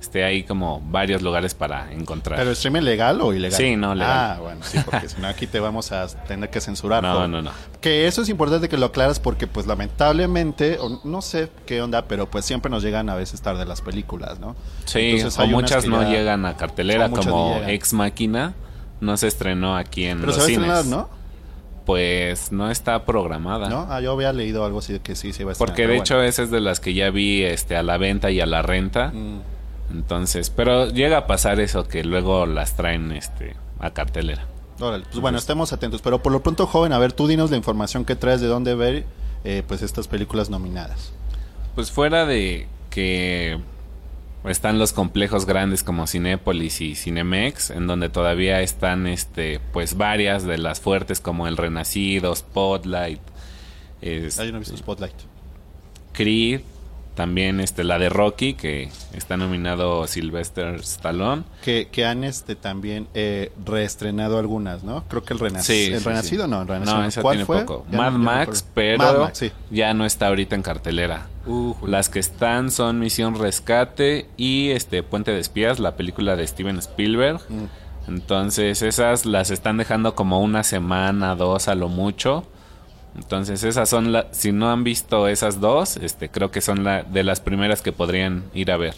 Este, 0.00 0.22
hay 0.24 0.44
como 0.44 0.80
varios 0.80 1.22
lugares 1.22 1.54
para 1.54 1.92
encontrar. 1.92 2.38
¿Pero 2.38 2.52
streaming 2.52 2.82
legal 2.82 3.20
o 3.20 3.32
ilegal? 3.34 3.58
Sí, 3.58 3.74
no, 3.76 3.94
legal. 3.96 4.10
Ah, 4.16 4.38
bueno, 4.40 4.60
sí, 4.62 4.78
porque 4.84 5.08
si 5.08 5.20
no 5.20 5.26
aquí 5.26 5.46
te 5.48 5.58
vamos 5.58 5.90
a 5.90 6.06
tener 6.24 6.50
que 6.50 6.60
censurar. 6.60 7.02
No, 7.02 7.26
no, 7.26 7.42
no. 7.42 7.50
Que 7.80 8.06
eso 8.06 8.22
es 8.22 8.28
importante 8.28 8.68
que 8.68 8.76
lo 8.76 8.86
aclaras 8.86 9.18
porque 9.18 9.46
pues 9.48 9.66
lamentablemente, 9.66 10.78
o 10.80 11.00
no 11.04 11.20
sé 11.20 11.50
qué 11.66 11.82
onda, 11.82 12.06
pero 12.06 12.30
pues 12.30 12.44
siempre 12.44 12.70
nos 12.70 12.82
llegan 12.84 13.08
a 13.10 13.16
veces 13.16 13.42
tarde 13.42 13.64
las 13.64 13.80
películas, 13.80 14.38
¿no? 14.38 14.54
Sí, 14.84 15.00
Entonces, 15.16 15.36
o 15.38 15.42
hay 15.42 15.48
unas 15.48 15.62
muchas 15.62 15.86
no 15.86 16.02
ya- 16.02 16.10
llegan 16.10 16.46
a 16.46 16.56
cartelera, 16.56 17.06
o 17.06 17.10
como. 17.10 17.60
Ex 17.66 17.92
Máquina. 17.92 18.54
No 19.00 19.16
se 19.16 19.26
estrenó 19.28 19.76
aquí 19.76 20.04
en 20.06 20.18
Pero 20.20 20.28
los 20.28 20.36
se 20.36 20.40
va 20.40 20.44
a 20.44 20.48
cines. 20.48 20.68
estrenar, 20.78 20.84
¿no? 20.86 21.08
Pues 21.86 22.52
no 22.52 22.70
está 22.70 23.04
programada. 23.04 23.68
¿No? 23.68 23.86
Ah, 23.88 24.00
yo 24.00 24.12
había 24.12 24.32
leído 24.32 24.64
algo 24.64 24.80
así 24.80 24.92
de 24.92 25.00
que 25.00 25.14
sí 25.16 25.32
se 25.32 25.42
iba 25.42 25.50
a 25.50 25.52
estrenar. 25.52 25.74
Porque 25.74 25.86
de 25.86 25.96
hecho 25.96 26.22
esa 26.22 26.42
es 26.42 26.50
de 26.50 26.60
las 26.60 26.80
que 26.80 26.92
ya 26.94 27.10
vi 27.10 27.42
este, 27.42 27.76
a 27.76 27.82
la 27.82 27.96
venta 27.96 28.30
y 28.30 28.40
a 28.40 28.46
la 28.46 28.60
renta. 28.62 29.08
Mm, 29.14 29.40
Entonces, 29.90 30.50
pero 30.50 30.88
llega 30.90 31.18
a 31.18 31.26
pasar 31.26 31.60
eso 31.60 31.88
que 31.88 32.04
luego 32.04 32.46
las 32.46 32.76
traen 32.76 33.12
este 33.12 33.56
a 33.80 33.90
cartelera. 33.92 34.46
órale, 34.80 35.04
pues 35.10 35.20
bueno, 35.20 35.38
estemos 35.38 35.72
atentos. 35.72 36.02
Pero 36.02 36.22
por 36.22 36.32
lo 36.32 36.42
pronto, 36.42 36.66
joven, 36.66 36.92
a 36.92 36.98
ver, 36.98 37.12
tú 37.12 37.26
dinos 37.26 37.50
la 37.50 37.56
información 37.56 38.04
que 38.04 38.16
traes 38.16 38.40
de 38.40 38.46
dónde 38.48 38.74
ver 38.74 39.04
eh, 39.44 39.62
pues 39.66 39.82
estas 39.82 40.08
películas 40.08 40.50
nominadas. 40.50 41.12
Pues 41.74 41.90
fuera 41.90 42.26
de 42.26 42.66
que 42.90 43.58
están 44.44 44.78
los 44.78 44.92
complejos 44.92 45.46
grandes 45.46 45.82
como 45.84 46.06
Cinépolis 46.06 46.80
y 46.80 46.94
Cinemex, 46.94 47.70
en 47.70 47.86
donde 47.86 48.08
todavía 48.08 48.60
están 48.62 49.06
este 49.06 49.60
pues 49.72 49.96
varias 49.96 50.44
de 50.44 50.58
las 50.58 50.80
fuertes 50.80 51.20
como 51.20 51.46
El 51.48 51.56
Renacido, 51.56 52.34
Spotlight, 52.34 53.20
es- 54.00 54.38
Ah, 54.38 54.44
yo 54.44 54.52
no 54.52 54.58
he 54.58 54.60
visto 54.60 54.76
Spotlight. 54.76 55.14
Creed, 56.12 56.60
también 57.18 57.58
este 57.58 57.82
la 57.82 57.98
de 57.98 58.08
Rocky 58.10 58.54
que 58.54 58.90
está 59.12 59.36
nominado 59.36 60.06
Sylvester 60.06 60.76
Stallone. 60.76 61.42
Que, 61.64 61.88
que 61.90 62.06
han 62.06 62.22
este 62.22 62.54
también 62.54 63.08
eh, 63.12 63.50
reestrenado 63.66 64.38
algunas, 64.38 64.84
¿no? 64.84 65.02
Creo 65.08 65.24
que 65.24 65.34
el, 65.34 65.40
renac- 65.40 65.62
Sí, 65.62 65.86
el 65.92 65.98
sí, 65.98 66.04
Renacido, 66.04 66.44
sí. 66.44 66.50
no, 66.52 66.62
el 66.62 66.68
Renacido. 66.68 66.96
No, 66.98 67.04
esa 67.04 67.20
¿Cuál 67.22 67.32
tiene 67.38 67.44
fue? 67.46 67.64
poco. 67.64 67.84
Ya 67.90 67.98
Mad 67.98 68.12
no- 68.12 68.12
ya 68.12 68.18
no 68.18 68.24
Max, 68.24 68.64
pero 68.72 68.98
Mad 68.98 69.18
Max, 69.18 69.38
sí. 69.38 69.50
ya 69.72 69.94
no 69.94 70.06
está 70.06 70.28
ahorita 70.28 70.54
en 70.54 70.62
cartelera. 70.62 71.26
Uh, 71.44 71.74
Las 71.88 72.08
que 72.08 72.20
están 72.20 72.70
son 72.70 73.00
Misión 73.00 73.34
Rescate 73.36 74.28
y 74.36 74.70
este 74.70 75.02
Puente 75.02 75.32
de 75.32 75.40
Espías, 75.40 75.80
la 75.80 75.96
película 75.96 76.36
de 76.36 76.46
Steven 76.46 76.78
Spielberg. 76.78 77.40
Mm. 77.48 77.64
Entonces 78.12 78.80
esas 78.82 79.26
las 79.26 79.50
están 79.50 79.76
dejando 79.76 80.14
como 80.14 80.40
una 80.40 80.62
semana, 80.62 81.34
dos 81.34 81.66
a 81.66 81.74
lo 81.74 81.88
mucho. 81.88 82.44
Entonces 83.16 83.64
esas 83.64 83.88
son 83.88 84.12
las, 84.12 84.26
si 84.32 84.52
no 84.52 84.70
han 84.70 84.84
visto 84.84 85.28
esas 85.28 85.60
dos, 85.60 85.96
este 85.96 86.28
creo 86.28 86.50
que 86.50 86.60
son 86.60 86.84
la, 86.84 87.02
de 87.02 87.24
las 87.24 87.40
primeras 87.40 87.82
que 87.82 87.92
podrían 87.92 88.44
ir 88.54 88.70
a 88.70 88.76
ver. 88.76 88.94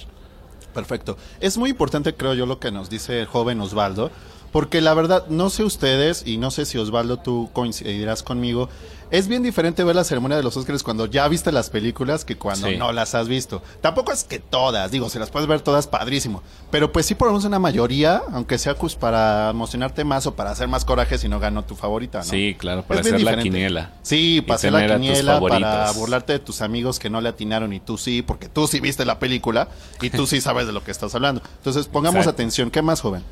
Perfecto. 0.74 1.16
Es 1.40 1.58
muy 1.58 1.70
importante, 1.70 2.14
creo 2.14 2.34
yo, 2.34 2.46
lo 2.46 2.60
que 2.60 2.70
nos 2.70 2.90
dice 2.90 3.20
el 3.20 3.26
joven 3.26 3.60
Osvaldo, 3.60 4.10
porque 4.52 4.80
la 4.80 4.94
verdad, 4.94 5.26
no 5.28 5.50
sé 5.50 5.64
ustedes, 5.64 6.22
y 6.26 6.36
no 6.36 6.50
sé 6.50 6.66
si 6.66 6.78
Osvaldo 6.78 7.18
tú 7.18 7.50
coincidirás 7.52 8.22
conmigo, 8.22 8.68
es 9.10 9.26
bien 9.26 9.42
diferente 9.42 9.82
ver 9.82 9.96
la 9.96 10.04
ceremonia 10.04 10.36
de 10.36 10.44
los 10.44 10.56
Óscares 10.56 10.84
cuando 10.84 11.06
ya 11.06 11.26
viste 11.26 11.50
las 11.50 11.68
películas 11.68 12.24
que 12.24 12.36
cuando 12.36 12.68
Sí. 12.68 12.76
no 12.76 12.92
las 12.92 13.16
has 13.16 13.26
visto. 13.26 13.60
Tampoco 13.80 14.12
es 14.12 14.22
que 14.22 14.38
todas, 14.38 14.92
digo, 14.92 15.10
si 15.10 15.18
las 15.18 15.30
puedes 15.30 15.48
ver 15.48 15.62
todas, 15.62 15.88
padrísimo. 15.88 16.44
Pero 16.70 16.92
pues 16.92 17.06
sí, 17.06 17.16
por 17.16 17.26
lo 17.26 17.32
menos 17.32 17.44
una 17.44 17.58
mayoría, 17.58 18.22
aunque 18.32 18.56
sea 18.56 18.76
pues, 18.76 18.94
para 18.94 19.50
emocionarte 19.50 20.04
más 20.04 20.28
o 20.28 20.34
para 20.36 20.52
hacer 20.52 20.68
más 20.68 20.84
coraje 20.84 21.18
si 21.18 21.28
no 21.28 21.40
ganó 21.40 21.64
tu 21.64 21.74
favorita, 21.74 22.18
¿no? 22.18 22.24
Sí, 22.24 22.54
claro, 22.56 22.84
para 22.84 23.00
Es 23.00 23.06
hacer 23.08 23.20
la 23.22 23.36
quiniela. 23.38 23.92
Sí, 24.02 24.42
para 24.42 24.54
hacer 24.56 24.72
la 24.72 24.86
quiniela, 24.94 25.40
para 25.40 25.90
burlarte 25.90 26.34
de 26.34 26.38
tus 26.38 26.60
amigos 26.62 27.00
que 27.00 27.10
no 27.10 27.20
le 27.20 27.28
atinaron 27.30 27.72
y 27.72 27.80
tú 27.80 27.98
sí, 27.98 28.22
porque 28.22 28.48
tú 28.48 28.68
sí 28.68 28.78
viste 28.78 29.04
la 29.04 29.18
película 29.18 29.66
y 30.00 30.10
tú 30.10 30.28
sí 30.28 30.40
sabes 30.40 30.68
de 30.68 30.72
lo 30.72 30.84
que 30.84 30.92
estás 30.92 31.12
hablando. 31.16 31.42
Entonces, 31.56 31.88
pongamos 31.88 32.18
Exacto. 32.20 32.30
atención. 32.42 32.70
¿Qué 32.70 32.80
más, 32.80 33.00
joven? 33.00 33.24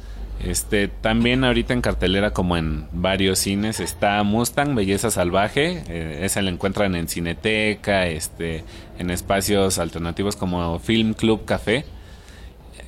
Este, 0.44 0.86
también 0.88 1.42
ahorita 1.44 1.72
en 1.74 1.80
cartelera 1.80 2.30
como 2.32 2.56
en 2.56 2.86
varios 2.92 3.40
cines 3.40 3.80
está 3.80 4.22
Mustang, 4.22 4.74
Belleza 4.76 5.10
Salvaje, 5.10 5.82
eh, 5.88 6.20
esa 6.22 6.42
la 6.42 6.50
encuentran 6.50 6.94
en 6.94 7.08
Cineteca, 7.08 8.06
este, 8.06 8.62
en 8.98 9.10
espacios 9.10 9.78
alternativos 9.78 10.36
como 10.36 10.78
Film 10.78 11.14
Club 11.14 11.44
Café. 11.44 11.84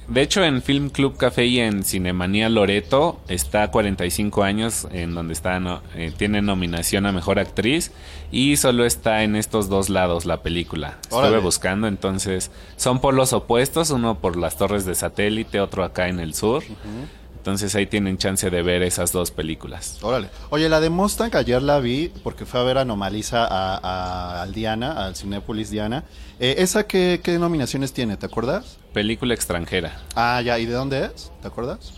De 0.06 0.22
hecho, 0.22 0.42
en 0.44 0.60
Film 0.60 0.90
Club 0.90 1.16
Café 1.16 1.46
y 1.46 1.60
en 1.60 1.84
Cinemanía 1.84 2.48
Loreto 2.48 3.20
está 3.28 3.70
45 3.70 4.42
años, 4.42 4.88
en 4.92 5.14
donde 5.14 5.32
está 5.34 5.60
no- 5.60 5.82
eh, 5.94 6.12
tiene 6.16 6.42
nominación 6.42 7.06
a 7.06 7.12
Mejor 7.12 7.38
Actriz 7.38 7.92
y 8.32 8.56
solo 8.56 8.84
está 8.84 9.22
en 9.22 9.36
estos 9.36 9.68
dos 9.68 9.88
lados 9.88 10.24
la 10.24 10.42
película. 10.42 10.98
Estuve 11.02 11.38
buscando, 11.40 11.86
entonces 11.86 12.50
son 12.76 13.00
polos 13.00 13.32
opuestos, 13.32 13.90
uno 13.90 14.18
por 14.18 14.36
las 14.36 14.56
torres 14.56 14.84
de 14.84 14.96
satélite, 14.96 15.60
otro 15.60 15.84
acá 15.84 16.08
en 16.08 16.18
el 16.18 16.34
sur. 16.34 16.64
Entonces 17.40 17.74
ahí 17.74 17.86
tienen 17.86 18.18
chance 18.18 18.50
de 18.50 18.60
ver 18.62 18.82
esas 18.82 19.12
dos 19.12 19.30
películas. 19.30 19.96
Órale. 20.02 20.28
Oye, 20.50 20.68
la 20.68 20.78
de 20.78 20.90
Mustang 20.90 21.34
ayer 21.34 21.62
la 21.62 21.78
vi 21.80 22.12
porque 22.22 22.44
fue 22.44 22.60
a 22.60 22.64
ver 22.64 22.76
a 22.76 22.82
Anomalisa 22.82 23.46
a, 23.46 23.76
a- 23.82 24.42
al 24.42 24.52
Diana, 24.52 25.06
al 25.06 25.16
Cinépolis 25.16 25.70
Diana. 25.70 26.04
Eh, 26.38 26.56
¿Esa 26.58 26.86
qué, 26.86 27.20
qué 27.24 27.38
nominaciones 27.38 27.94
tiene? 27.94 28.18
¿Te 28.18 28.26
acuerdas? 28.26 28.76
Película 28.92 29.32
extranjera. 29.32 30.02
Ah, 30.14 30.42
ya. 30.44 30.58
¿Y 30.58 30.66
de 30.66 30.74
dónde 30.74 31.06
es? 31.06 31.32
¿Te 31.40 31.48
acuerdas? 31.48 31.94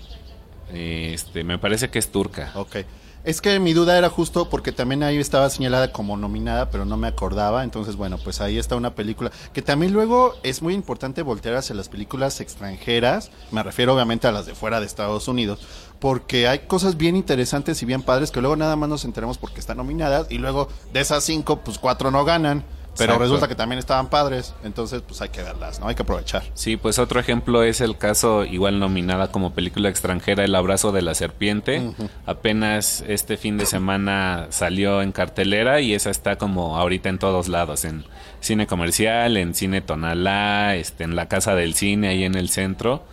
Este, 0.73 1.43
me 1.43 1.59
parece 1.59 1.91
que 1.91 1.99
es 1.99 2.13
turca. 2.13 2.53
Ok. 2.55 2.77
Es 3.25 3.41
que 3.41 3.61
mi 3.61 3.73
duda 3.73 3.97
era 3.97 4.09
justo 4.09 4.51
porque 4.51 4.73
también 4.73 5.05
ahí 5.05 5.17
estaba 5.17 5.49
señalada 5.49 5.93
como 5.93 6.17
nominada, 6.17 6.71
pero 6.71 6.85
no 6.85 6.97
me 6.97 7.07
acordaba. 7.07 7.63
Entonces, 7.63 7.95
bueno, 7.95 8.19
pues 8.19 8.41
ahí 8.41 8.59
está 8.59 8.75
una 8.75 8.97
película 8.97 9.31
que 9.53 9.63
también 9.63 9.93
luego 9.93 10.35
es 10.43 10.61
muy 10.61 10.75
importante 10.75 11.23
voltear 11.23 11.55
hacia 11.55 11.77
las 11.77 11.89
películas 11.89 12.41
extranjeras. 12.41 13.31
Me 13.53 13.63
refiero 13.63 13.95
obviamente 13.95 14.27
a 14.27 14.33
las 14.33 14.47
de 14.47 14.57
fuera 14.57 14.81
de 14.81 14.87
Estados 14.87 15.29
Unidos. 15.29 15.61
Porque 16.01 16.49
hay 16.49 16.61
cosas 16.67 16.97
bien 16.97 17.15
interesantes 17.15 17.81
y 17.81 17.87
bien 17.87 18.03
padres 18.03 18.33
que 18.33 18.41
luego 18.41 18.57
nada 18.57 18.75
más 18.75 18.89
nos 18.89 19.05
enteramos 19.05 19.39
porque 19.39 19.61
están 19.61 19.77
nominadas. 19.77 20.27
Y 20.29 20.39
luego 20.39 20.67
de 20.93 20.99
esas 20.99 21.23
cinco, 21.23 21.61
pues 21.61 21.79
cuatro 21.79 22.11
no 22.11 22.25
ganan. 22.25 22.65
Pero 22.97 23.13
Exacto. 23.13 23.25
resulta 23.25 23.49
que 23.49 23.55
también 23.55 23.79
estaban 23.79 24.09
padres. 24.09 24.55
Entonces, 24.65 25.03
pues 25.07 25.21
hay 25.23 25.31
que 25.31 25.43
verlas, 25.43 25.81
¿no? 25.81 25.89
Hay 25.89 25.95
que 25.95 26.03
aprovechar. 26.03 26.43
Sí, 26.55 26.77
pues 26.77 26.99
otro 26.99 27.21
ejemplo 27.21 27.63
es 27.63 27.81
el 27.81 27.97
caso 27.97 28.45
igual 28.45 28.79
nominada 28.79 29.33
como 29.33 29.55
película 29.55 29.89
extranjera 29.89 30.45
El 30.45 30.55
abrazo 30.55 30.93
de 30.93 31.03
la 31.03 31.15
serpiente. 31.15 31.93
Apenas 32.27 33.03
este 33.09 33.37
fin 33.37 33.57
de 33.57 33.67
semana 33.67 34.47
salió 34.51 35.01
en 35.03 35.13
cartelera 35.13 35.81
y 35.81 35.95
esa 35.95 36.11
está 36.11 36.37
como 36.37 36.77
ahorita 36.77 37.09
en 37.09 37.19
todos 37.19 37.49
lados, 37.49 37.85
en 37.85 38.05
cine 38.41 38.67
comercial, 38.67 39.37
en 39.37 39.55
cine 39.55 39.81
Tonalá, 39.81 40.77
este, 40.77 41.05
en 41.05 41.17
la 41.17 41.29
casa 41.29 41.55
del 41.55 41.75
cine 41.75 42.09
ahí 42.09 42.25
en 42.25 42.35
el 42.35 42.49
centro. 42.51 43.05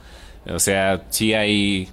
O 0.48 0.60
sea, 0.60 1.04
sí 1.10 1.34
hay 1.34 1.90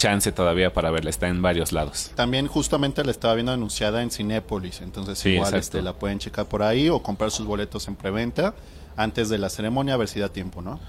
chance 0.00 0.32
todavía 0.32 0.72
para 0.72 0.90
verla, 0.90 1.10
está 1.10 1.28
en 1.28 1.42
varios 1.42 1.72
lados. 1.72 2.10
También 2.16 2.46
justamente 2.48 3.04
la 3.04 3.10
estaba 3.10 3.34
viendo 3.34 3.52
anunciada 3.52 4.02
en 4.02 4.10
Cinépolis, 4.10 4.80
entonces 4.80 5.18
Sí, 5.18 5.30
igual 5.30 5.54
este, 5.54 5.82
la 5.82 5.92
pueden 5.92 6.18
checar 6.18 6.46
por 6.46 6.62
ahí 6.62 6.88
o 6.88 7.02
comprar 7.02 7.30
sus 7.30 7.46
boletos 7.46 7.86
en 7.86 7.94
preventa 7.94 8.54
antes 8.96 9.28
de 9.28 9.38
la 9.38 9.50
ceremonia 9.50 9.94
a 9.94 9.96
ver 9.98 10.08
si 10.08 10.18
da 10.18 10.30
tiempo, 10.30 10.62
¿no? 10.62 10.80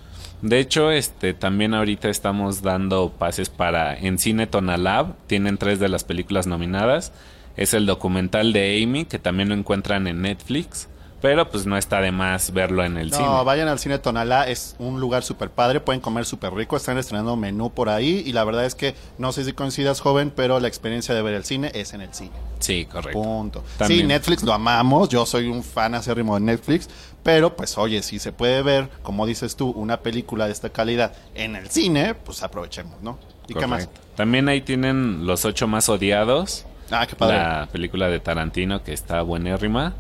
De 0.42 0.60
hecho, 0.60 0.90
este 0.92 1.34
también 1.34 1.74
ahorita 1.74 2.10
estamos 2.10 2.62
dando 2.64 3.12
pases 3.12 3.50
para 3.50 3.96
en 3.96 4.18
Cine 4.18 4.48
Tonalab. 4.48 5.16
Tienen 5.28 5.58
tres 5.58 5.80
de 5.80 5.88
las 5.88 6.04
películas 6.04 6.48
nominadas. 6.48 7.12
Es 7.58 7.74
el 7.74 7.86
documental 7.86 8.54
de 8.54 8.82
Amy, 8.82 9.06
que 9.06 9.20
también 9.20 9.50
lo 9.50 9.56
encuentran 9.56 10.08
en 10.08 10.22
Netflix. 10.24 10.88
Pero 11.22 11.48
pues 11.50 11.68
no 11.68 11.78
está 11.78 12.02
de 12.02 12.12
más 12.12 12.52
verlo 12.52 12.84
en 12.84 12.98
el 12.98 13.12
No, 13.12 13.18
cine. 13.18 13.30
vayan 13.46 13.68
al 13.68 13.78
cine 13.78 14.00
Tonalá, 14.00 14.48
es 14.48 14.76
un 14.80 15.00
lugar 15.00 15.24
súper 15.24 15.52
padre, 15.52 15.80
pueden 15.80 16.02
comer 16.02 16.26
súper 16.26 16.52
rico, 16.54 16.76
están 16.76 16.98
estrenando 16.98 17.36
menú 17.36 17.70
por 17.72 17.90
ahí 17.90 18.24
y 18.26 18.34
la 18.34 18.44
verdad 18.44 18.66
es 18.66 18.74
que 18.74 18.96
no 19.20 19.32
sé 19.32 19.46
si 19.46 19.54
coincidas 19.54 20.02
joven, 20.02 20.32
pero 20.36 20.60
la 20.60 20.68
experiencia 20.68 21.14
de 21.14 21.22
ver 21.22 21.36
el 21.36 21.44
cine 21.44 21.72
es 21.76 21.94
en 21.94 22.02
el 22.02 22.12
cine. 22.14 22.32
Sí, 22.60 22.86
correcto. 22.86 23.22
Punto. 23.22 23.64
También. 23.78 24.02
Sí, 24.02 24.08
Netflix 24.08 24.42
lo 24.44 24.54
amamos, 24.54 25.10
yo 25.10 25.26
soy 25.28 25.48
un 25.48 25.64
fan 25.64 25.94
acérrimo 25.94 26.34
de 26.36 26.42
Netflix, 26.42 26.90
pero 27.22 27.56
pues 27.56 27.78
oye, 27.78 28.02
si 28.02 28.18
se 28.18 28.32
puede 28.32 28.64
ver, 28.64 28.90
como 29.04 29.28
dices 29.28 29.56
tú, 29.56 29.70
una 29.70 29.98
película 30.02 30.48
de 30.48 30.54
esta 30.54 30.70
calidad 30.72 31.14
en 31.36 31.56
el 31.56 31.70
cine, 31.70 32.16
pues 32.16 32.42
aprovechemos, 32.42 33.00
¿no? 33.04 33.20
¿Y 33.48 33.54
qué 33.54 33.68
más? 33.68 33.86
Correcto. 33.86 34.08
También 34.16 34.50
ahí 34.50 34.62
tienen 34.62 35.26
Los 35.28 35.46
Ocho 35.46 35.68
Más 35.68 35.88
Odiados. 35.88 36.66
Ah, 36.90 37.06
qué 37.06 37.16
padre. 37.16 37.38
La 37.38 37.70
película 37.72 38.10
de 38.10 38.20
Tarantino 38.20 38.84
que 38.84 38.94
está 38.94 39.22
buenérrima. 39.22 39.94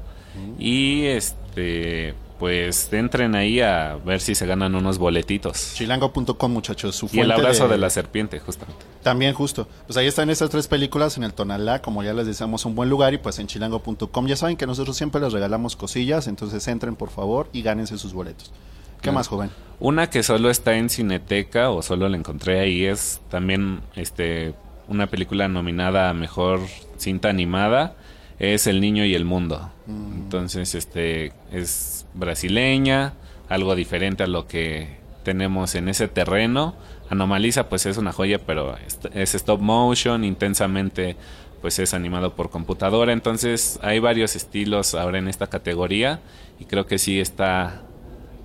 Y 0.60 1.06
este, 1.06 2.14
pues 2.40 2.92
entren 2.92 3.36
ahí 3.36 3.62
a 3.62 3.98
ver 4.04 4.20
si 4.20 4.34
se 4.34 4.48
ganan 4.48 4.74
unos 4.74 4.98
boletitos. 4.98 5.74
Chilango.com, 5.76 6.52
muchachos, 6.52 6.96
su 6.96 7.08
Y 7.12 7.20
el 7.20 7.32
abrazo 7.32 7.68
de... 7.68 7.78
la 7.78 7.90
serpiente, 7.90 8.40
justamente. 8.40 8.84
También 9.04 9.34
justo. 9.34 9.68
Pues 9.86 9.96
ahí 9.98 10.08
están 10.08 10.30
esas 10.30 10.50
tres 10.50 10.68
películas 10.68 11.18
en 11.18 11.24
el 11.24 11.34
Tonalá, 11.34 11.82
como 11.82 12.02
ya 12.02 12.14
les 12.14 12.26
decíamos, 12.26 12.66
un 12.66 12.74
buen 12.74 12.90
lugar 12.90 13.14
y 13.14 13.20
pues 13.20 13.38
en 13.40 13.48
chilango.com. 13.48 14.26
Ya 14.28 14.36
saben 14.36 14.58
que 14.58 14.66
nosotros 14.66 14.98
siempre 14.98 15.22
les 15.22 15.34
regalamos 15.34 15.76
cosillas, 15.76 16.28
entonces 16.28 16.68
entren 16.68 16.96
por 16.96 17.10
favor 17.12 17.48
y 17.54 17.62
gánense 17.62 17.98
sus 17.98 18.14
boletos. 18.14 18.52
¿Qué 18.98 19.04
Claro. 19.04 19.16
más, 19.20 19.28
joven? 19.28 19.50
Una 19.80 20.10
que 20.10 20.24
solo 20.24 20.50
está 20.50 20.76
en 20.78 20.90
Cineteca 20.90 21.70
o 21.72 21.82
solo 21.82 22.08
la 22.10 22.18
encontré 22.18 22.60
ahí 22.60 22.86
es 22.86 23.20
también 23.30 23.82
este 23.96 24.54
una 24.88 25.08
película 25.08 25.48
nominada 25.48 26.10
a 26.10 26.14
mejor 26.14 26.60
cinta 26.98 27.30
animada 27.30 27.96
es 28.42 28.66
El 28.66 28.82
niño 28.82 29.06
y 29.06 29.14
el 29.14 29.24
mundo. 29.24 29.72
Entonces 29.88 30.74
este 30.74 31.32
es 31.52 32.08
brasileña, 32.16 33.14
algo 33.50 33.76
diferente 33.76 34.24
a 34.24 34.28
lo 34.28 34.48
que 34.48 34.98
tenemos 35.24 35.76
en 35.76 35.88
ese 35.88 36.08
terreno. 36.08 36.76
Anomaliza 37.12 37.70
pues 37.70 37.86
es 37.86 37.98
una 37.98 38.12
joya, 38.12 38.40
pero 38.40 38.78
es, 38.78 39.00
es 39.14 39.36
stop 39.36 39.62
motion, 39.62 40.24
intensamente 40.24 41.16
pues 41.62 41.78
es 41.78 41.94
animado 41.94 42.36
por 42.36 42.50
computadora, 42.50 43.14
entonces 43.14 43.78
hay 43.84 44.00
varios 44.00 44.36
estilos 44.36 44.96
ahora 44.96 45.20
en 45.20 45.28
esta 45.28 45.46
categoría 45.46 46.20
y 46.60 46.66
creo 46.66 46.88
que 46.88 46.98
sí 46.98 47.20
está 47.20 47.84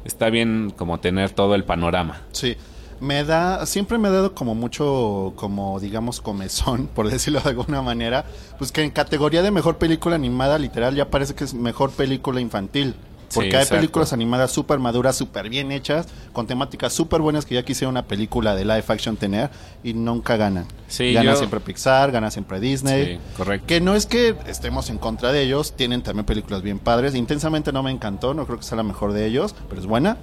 está 0.04 0.28
bien 0.28 0.74
como 0.76 1.00
tener 1.00 1.30
todo 1.30 1.54
el 1.54 1.64
panorama. 1.64 2.20
Sí. 2.32 2.56
Me 3.00 3.24
da, 3.24 3.66
siempre 3.66 3.98
me 3.98 4.08
ha 4.08 4.10
dado 4.10 4.34
como 4.34 4.54
mucho, 4.54 5.32
como 5.36 5.78
digamos, 5.80 6.20
comezón, 6.20 6.86
por 6.94 7.10
decirlo 7.10 7.40
de 7.40 7.50
alguna 7.50 7.82
manera, 7.82 8.24
pues 8.58 8.72
que 8.72 8.82
en 8.82 8.90
categoría 8.90 9.42
de 9.42 9.50
mejor 9.50 9.76
película 9.78 10.14
animada, 10.16 10.58
literal, 10.58 10.94
ya 10.94 11.10
parece 11.10 11.34
que 11.34 11.44
es 11.44 11.54
mejor 11.54 11.90
película 11.90 12.40
infantil. 12.40 12.94
Porque 13.34 13.50
Sí, 13.50 13.56
hay 13.56 13.66
películas 13.66 14.12
animadas 14.12 14.52
súper 14.52 14.78
maduras, 14.78 15.16
súper 15.16 15.48
bien 15.48 15.72
hechas, 15.72 16.06
con 16.32 16.46
temáticas 16.46 16.92
súper 16.92 17.20
buenas 17.20 17.44
que 17.44 17.56
ya 17.56 17.64
quisiera 17.64 17.88
una 17.90 18.04
película 18.06 18.54
de 18.54 18.64
live 18.64 18.84
action 18.86 19.16
tener 19.16 19.50
y 19.82 19.94
nunca 19.94 20.36
ganan. 20.36 20.64
Sí, 20.86 21.12
gana 21.12 21.32
yo- 21.32 21.36
siempre 21.36 21.58
Pixar, 21.58 22.12
gana 22.12 22.30
siempre 22.30 22.60
Disney. 22.60 23.04
Sí, 23.16 23.20
correcto. 23.36 23.66
Que 23.66 23.80
no 23.80 23.96
es 23.96 24.06
que 24.06 24.36
estemos 24.46 24.90
en 24.90 24.98
contra 24.98 25.32
de 25.32 25.42
ellos, 25.42 25.72
tienen 25.74 26.02
también 26.04 26.24
películas 26.24 26.62
bien 26.62 26.78
padres. 26.78 27.16
Intensamente 27.16 27.72
no 27.72 27.82
me 27.82 27.90
encantó, 27.90 28.32
no 28.32 28.46
creo 28.46 28.58
que 28.58 28.64
sea 28.64 28.76
la 28.76 28.84
mejor 28.84 29.12
de 29.12 29.26
ellos, 29.26 29.56
pero 29.68 29.80
es 29.80 29.88
buena. 29.88 30.18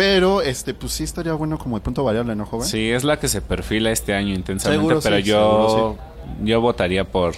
Pero, 0.00 0.40
este, 0.40 0.72
pues 0.72 0.92
sí 0.92 1.04
estaría 1.04 1.34
bueno 1.34 1.58
como 1.58 1.76
de 1.76 1.82
punto 1.82 2.02
variable, 2.02 2.34
¿no, 2.34 2.46
joven? 2.46 2.66
Sí, 2.66 2.90
es 2.90 3.04
la 3.04 3.18
que 3.20 3.28
se 3.28 3.42
perfila 3.42 3.90
este 3.90 4.14
año 4.14 4.34
intensamente, 4.34 4.80
Seguro 4.80 5.00
pero 5.02 5.16
sí, 5.16 5.22
yo 5.24 5.98
yo 6.42 6.60
votaría 6.60 7.04
por 7.04 7.34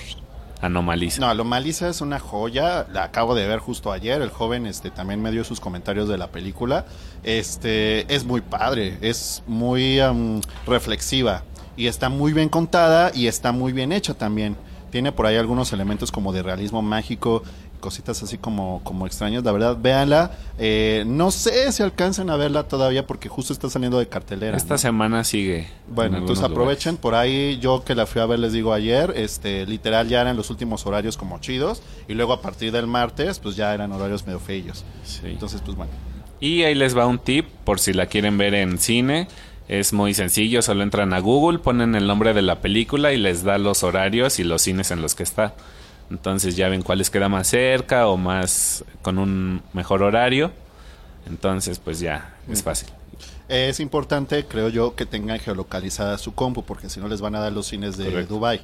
Anomaliza. 0.60 1.20
No, 1.20 1.34
lo 1.34 1.44
Malisa 1.44 1.88
es 1.88 2.00
una 2.00 2.20
joya. 2.20 2.86
La 2.92 3.02
acabo 3.02 3.34
de 3.34 3.48
ver 3.48 3.58
justo 3.58 3.90
ayer. 3.90 4.22
El 4.22 4.30
joven 4.30 4.66
este, 4.66 4.92
también 4.92 5.20
me 5.20 5.32
dio 5.32 5.42
sus 5.42 5.58
comentarios 5.58 6.08
de 6.08 6.18
la 6.18 6.28
película. 6.28 6.86
Este 7.24 8.12
es 8.14 8.24
muy 8.24 8.42
padre, 8.42 8.96
es 9.00 9.42
muy 9.48 9.98
am, 9.98 10.40
reflexiva 10.64 11.42
y 11.76 11.88
está 11.88 12.10
muy 12.10 12.32
bien 12.32 12.48
contada 12.48 13.10
y 13.12 13.26
está 13.26 13.50
muy 13.50 13.72
bien 13.72 13.90
hecha 13.90 14.14
también. 14.14 14.56
Tiene 14.92 15.10
por 15.10 15.26
ahí 15.26 15.36
algunos 15.36 15.72
elementos 15.72 16.12
como 16.12 16.32
de 16.32 16.42
realismo 16.42 16.80
mágico, 16.80 17.42
cositas 17.82 18.22
así 18.22 18.38
como, 18.38 18.80
como 18.84 19.06
extrañas. 19.06 19.44
La 19.44 19.52
verdad, 19.52 19.76
véanla. 19.78 20.30
Eh, 20.58 21.04
no 21.06 21.30
sé 21.30 21.70
si 21.72 21.82
alcancen 21.82 22.30
a 22.30 22.36
verla 22.36 22.62
todavía 22.62 23.06
porque 23.06 23.28
justo 23.28 23.52
está 23.52 23.68
saliendo 23.68 23.98
de 23.98 24.08
cartelera. 24.08 24.56
Esta 24.56 24.74
¿no? 24.74 24.78
semana 24.78 25.24
sigue. 25.24 25.68
Bueno, 25.88 26.16
en 26.16 26.22
entonces 26.22 26.42
aprovechen. 26.42 26.92
lugares. 26.92 27.02
Por 27.02 27.14
ahí 27.14 27.58
yo 27.58 27.84
que 27.84 27.94
la 27.94 28.06
fui 28.06 28.22
a 28.22 28.26
ver, 28.26 28.38
les 28.38 28.54
digo 28.54 28.72
ayer, 28.72 29.12
este, 29.16 29.66
literal 29.66 30.08
ya 30.08 30.22
eran 30.22 30.38
los 30.38 30.48
últimos 30.48 30.86
horarios 30.86 31.18
como 31.18 31.38
chidos. 31.40 31.82
Y 32.08 32.14
luego 32.14 32.32
a 32.32 32.40
partir 32.40 32.72
del 32.72 32.86
martes, 32.86 33.38
pues 33.40 33.56
ya 33.56 33.74
eran 33.74 33.92
horarios 33.92 34.24
medio 34.24 34.40
feillos. 34.40 34.86
Sí. 35.04 35.26
Entonces, 35.26 35.60
pues 35.62 35.76
bueno. 35.76 35.92
Y 36.40 36.62
ahí 36.62 36.74
les 36.74 36.96
va 36.96 37.06
un 37.06 37.18
tip 37.18 37.46
por 37.64 37.78
si 37.80 37.92
la 37.92 38.06
quieren 38.06 38.38
ver 38.38 38.54
en 38.54 38.78
cine. 38.78 39.28
Es 39.68 39.92
muy 39.92 40.12
sencillo, 40.12 40.60
solo 40.60 40.82
entran 40.82 41.12
a 41.14 41.20
Google, 41.20 41.58
ponen 41.58 41.94
el 41.94 42.06
nombre 42.06 42.34
de 42.34 42.42
la 42.42 42.60
película 42.60 43.12
y 43.12 43.16
les 43.16 43.44
da 43.44 43.58
los 43.58 43.82
horarios 43.82 44.38
y 44.38 44.44
los 44.44 44.62
cines 44.62 44.90
en 44.90 45.02
los 45.02 45.14
que 45.14 45.22
está. 45.22 45.54
Entonces 46.12 46.56
ya 46.56 46.68
ven 46.68 46.82
cuál 46.82 46.98
les 46.98 47.08
queda 47.08 47.30
más 47.30 47.46
cerca 47.48 48.06
o 48.06 48.18
más 48.18 48.84
con 49.00 49.18
un 49.18 49.62
mejor 49.72 50.02
horario. 50.02 50.50
Entonces 51.26 51.78
pues 51.78 52.00
ya 52.00 52.36
es 52.50 52.62
fácil. 52.62 52.88
Es 53.48 53.80
importante, 53.80 54.44
creo 54.46 54.68
yo, 54.68 54.94
que 54.94 55.06
tengan 55.06 55.38
geolocalizada 55.38 56.18
su 56.18 56.34
compu, 56.34 56.62
porque 56.64 56.88
si 56.90 57.00
no 57.00 57.08
les 57.08 57.20
van 57.20 57.34
a 57.34 57.40
dar 57.40 57.52
los 57.52 57.66
cines 57.66 57.96
de 57.96 58.04
Correcto. 58.06 58.34
Dubai. 58.34 58.60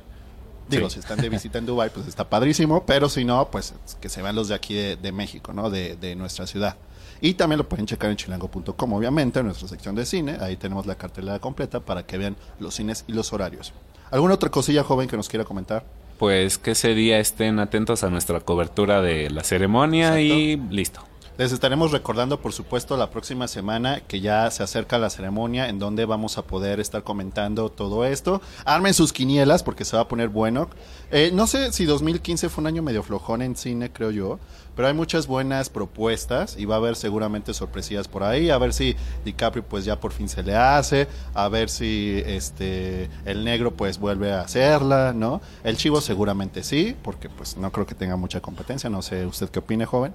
Digo, 0.69 0.89
Sí. 0.91 0.95
si 0.95 1.01
están 1.01 1.19
de 1.19 1.29
visita 1.31 1.57
en 1.59 1.65
Dubai, 1.67 1.89
pues 1.91 2.07
está 2.07 2.29
padrísimo, 2.29 2.85
pero 2.85 3.09
si 3.09 3.25
no, 3.25 3.51
pues 3.51 3.75
que 4.01 4.09
se 4.11 4.21
vean 4.21 4.37
los 4.37 4.49
de 4.49 4.55
aquí 4.55 4.75
de, 4.75 4.97
de 4.97 5.13
México, 5.13 5.53
¿no? 5.55 5.71
De, 5.71 5.97
de 5.97 6.15
nuestra 6.15 6.47
ciudad. 6.47 6.77
Y 7.23 7.35
también 7.35 7.59
lo 7.59 7.69
pueden 7.69 7.87
checar 7.87 8.11
en 8.11 8.17
chilango.com, 8.17 8.93
obviamente, 8.93 9.41
en 9.41 9.47
nuestra 9.47 9.67
sección 9.69 9.95
de 9.95 10.05
cine. 10.07 10.37
Ahí 10.41 10.57
tenemos 10.57 10.87
la 10.87 10.95
cartelera 10.95 11.39
completa 11.39 11.81
para 11.81 12.05
que 12.05 12.19
vean 12.19 12.37
los 12.61 12.75
cines 12.75 13.05
y 13.09 13.13
los 13.13 13.33
horarios. 13.33 13.73
¿Alguna 14.11 14.35
otra 14.35 14.51
cosilla, 14.51 14.85
joven, 14.85 15.09
que 15.09 15.17
nos 15.17 15.29
quiera 15.29 15.45
comentar? 15.45 15.85
Pues 16.19 16.59
que 16.59 16.73
ese 16.73 16.95
día 16.95 17.19
estén 17.21 17.61
atentos 17.61 18.03
a 18.03 18.11
nuestra 18.11 18.41
cobertura 18.41 19.01
de 19.01 19.31
la 19.31 19.45
ceremonia 19.45 20.21
y 20.21 20.57
listo. 20.71 21.03
Les 21.39 21.53
estaremos 21.53 21.93
recordando, 21.93 22.41
por 22.41 22.53
supuesto, 22.53 22.97
la 22.97 23.11
próxima 23.11 23.47
semana 23.47 24.01
que 24.01 24.21
ya 24.21 24.51
se 24.51 24.65
acerca 24.65 24.99
la 24.99 25.09
ceremonia 25.09 25.69
en 25.69 25.79
donde 25.79 26.05
vamos 26.05 26.37
a 26.37 26.43
poder 26.43 26.81
estar 26.81 27.05
comentando 27.05 27.71
todo 27.71 28.05
esto. 28.05 28.43
Armen 28.65 28.93
sus 28.93 29.13
quinielas 29.13 29.63
porque 29.63 29.85
se 29.85 29.95
va 29.95 30.03
a 30.03 30.09
poner 30.09 30.31
bueno. 30.31 30.69
Eh, 31.13 31.31
no 31.33 31.47
sé 31.47 31.71
si 31.73 31.85
2015 31.85 32.49
fue 32.49 32.63
un 32.63 32.67
año 32.67 32.83
medio 32.83 33.05
flojón 33.05 33.43
en 33.43 33.55
cine, 33.55 33.93
creo 33.93 34.11
yo, 34.11 34.41
pero 34.75 34.89
hay 34.89 34.95
muchas 34.95 35.29
buenas 35.29 35.71
propuestas 35.71 36.57
y 36.59 36.65
va 36.65 36.75
a 36.75 36.79
haber 36.79 36.97
seguramente 36.97 37.55
sorpresillas 37.55 38.09
por 38.09 38.25
ahí. 38.25 38.51
A 38.51 38.59
ver 38.59 38.75
si 38.75 38.97
DiCaprio 39.25 39.63
pues 39.63 39.85
ya 39.85 40.01
por 40.01 40.11
fin 40.11 40.29
se 40.29 40.43
le 40.43 40.57
hace, 40.57 41.07
a 41.35 41.49
ver 41.49 41.71
si 41.71 42.21
este 42.27 43.09
el 43.27 43.45
negro 43.45 43.75
pues 43.75 44.01
vuelve 44.01 44.33
a 44.33 44.41
hacerla, 44.41 45.13
¿no? 45.13 45.41
El 45.63 45.77
chivo 45.77 46.01
seguramente 46.01 46.65
sí, 46.65 46.97
porque 47.01 47.29
pues 47.29 47.57
no 47.57 47.71
creo 47.71 47.87
que 47.87 47.95
tenga 47.95 48.17
mucha 48.17 48.41
competencia. 48.41 48.91
No 48.91 49.03
sé 49.03 49.25
usted 49.25 49.49
qué 49.51 49.61
opine, 49.61 49.87
joven 49.87 50.13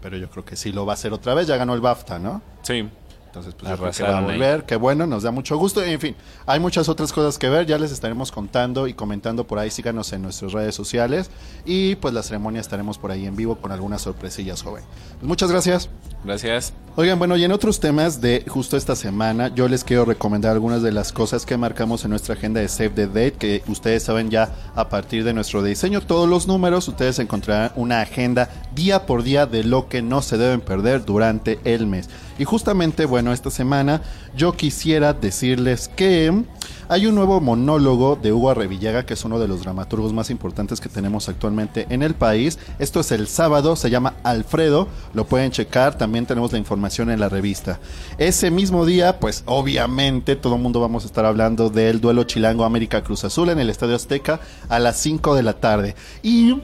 pero 0.00 0.16
yo 0.16 0.30
creo 0.30 0.44
que 0.44 0.56
sí 0.56 0.72
lo 0.72 0.86
va 0.86 0.92
a 0.92 0.94
hacer 0.94 1.12
otra 1.12 1.34
vez. 1.34 1.46
Ya 1.46 1.56
ganó 1.56 1.74
el 1.74 1.80
BAFTA, 1.80 2.18
¿no? 2.18 2.42
Sí. 2.62 2.88
Entonces, 3.30 3.54
pues 3.54 3.70
yo 3.70 3.78
creo 3.78 3.92
que 3.92 4.02
va 4.02 4.18
a 4.18 4.20
volver. 4.22 4.64
Qué 4.64 4.74
bueno, 4.74 5.06
nos 5.06 5.22
da 5.22 5.30
mucho 5.30 5.56
gusto. 5.56 5.84
En 5.84 6.00
fin, 6.00 6.16
hay 6.46 6.58
muchas 6.58 6.88
otras 6.88 7.12
cosas 7.12 7.38
que 7.38 7.48
ver. 7.48 7.64
Ya 7.64 7.78
les 7.78 7.92
estaremos 7.92 8.32
contando 8.32 8.88
y 8.88 8.94
comentando 8.94 9.46
por 9.46 9.60
ahí. 9.60 9.70
Síganos 9.70 10.12
en 10.12 10.22
nuestras 10.22 10.52
redes 10.52 10.74
sociales. 10.74 11.30
Y 11.64 11.94
pues 11.94 12.12
la 12.12 12.24
ceremonia 12.24 12.60
estaremos 12.60 12.98
por 12.98 13.12
ahí 13.12 13.26
en 13.26 13.36
vivo 13.36 13.54
con 13.54 13.70
algunas 13.70 14.02
sorpresillas, 14.02 14.62
joven. 14.62 14.82
Pues 15.20 15.28
muchas 15.28 15.48
gracias. 15.48 15.88
Gracias. 16.24 16.72
Oigan, 16.96 17.20
bueno, 17.20 17.36
y 17.36 17.44
en 17.44 17.52
otros 17.52 17.78
temas 17.78 18.20
de 18.20 18.44
justo 18.48 18.76
esta 18.76 18.96
semana, 18.96 19.54
yo 19.54 19.68
les 19.68 19.84
quiero 19.84 20.04
recomendar 20.04 20.50
algunas 20.52 20.82
de 20.82 20.90
las 20.90 21.12
cosas 21.12 21.46
que 21.46 21.56
marcamos 21.56 22.04
en 22.04 22.10
nuestra 22.10 22.34
agenda 22.34 22.60
de 22.60 22.66
Save 22.68 22.90
the 22.90 23.06
Date, 23.06 23.34
que 23.34 23.62
ustedes 23.68 24.02
saben 24.02 24.28
ya 24.28 24.52
a 24.74 24.88
partir 24.88 25.22
de 25.22 25.32
nuestro 25.32 25.62
diseño, 25.62 26.00
todos 26.00 26.28
los 26.28 26.48
números, 26.48 26.88
ustedes 26.88 27.20
encontrarán 27.20 27.70
una 27.76 28.00
agenda 28.00 28.50
día 28.74 29.06
por 29.06 29.22
día 29.22 29.46
de 29.46 29.62
lo 29.62 29.88
que 29.88 30.02
no 30.02 30.20
se 30.20 30.36
deben 30.36 30.60
perder 30.60 31.04
durante 31.04 31.60
el 31.64 31.86
mes. 31.86 32.10
Y 32.40 32.44
justamente, 32.44 33.04
bueno, 33.04 33.19
esta 33.28 33.50
semana 33.50 34.02
yo 34.34 34.52
quisiera 34.52 35.12
decirles 35.12 35.88
que 35.88 36.44
hay 36.88 37.06
un 37.06 37.14
nuevo 37.14 37.40
monólogo 37.40 38.18
de 38.20 38.32
Hugo 38.32 38.50
Arrevillaga, 38.50 39.06
que 39.06 39.14
es 39.14 39.24
uno 39.24 39.38
de 39.38 39.46
los 39.46 39.60
dramaturgos 39.60 40.12
más 40.12 40.28
importantes 40.28 40.80
que 40.80 40.88
tenemos 40.88 41.28
actualmente 41.28 41.86
en 41.88 42.02
el 42.02 42.14
país. 42.14 42.58
Esto 42.80 42.98
es 42.98 43.12
el 43.12 43.28
sábado, 43.28 43.76
se 43.76 43.90
llama 43.90 44.14
Alfredo, 44.24 44.88
lo 45.14 45.24
pueden 45.24 45.52
checar, 45.52 45.96
también 45.96 46.26
tenemos 46.26 46.50
la 46.50 46.58
información 46.58 47.08
en 47.10 47.20
la 47.20 47.28
revista. 47.28 47.78
Ese 48.18 48.50
mismo 48.50 48.86
día, 48.86 49.20
pues 49.20 49.44
obviamente 49.46 50.34
todo 50.34 50.56
el 50.56 50.62
mundo 50.62 50.80
vamos 50.80 51.04
a 51.04 51.06
estar 51.06 51.24
hablando 51.26 51.70
del 51.70 52.00
duelo 52.00 52.24
Chilango 52.24 52.64
América 52.64 53.04
Cruz 53.04 53.22
Azul 53.22 53.50
en 53.50 53.60
el 53.60 53.70
Estadio 53.70 53.94
Azteca 53.94 54.40
a 54.68 54.80
las 54.80 54.96
5 54.98 55.36
de 55.36 55.42
la 55.44 55.52
tarde. 55.52 55.94
Y 56.24 56.60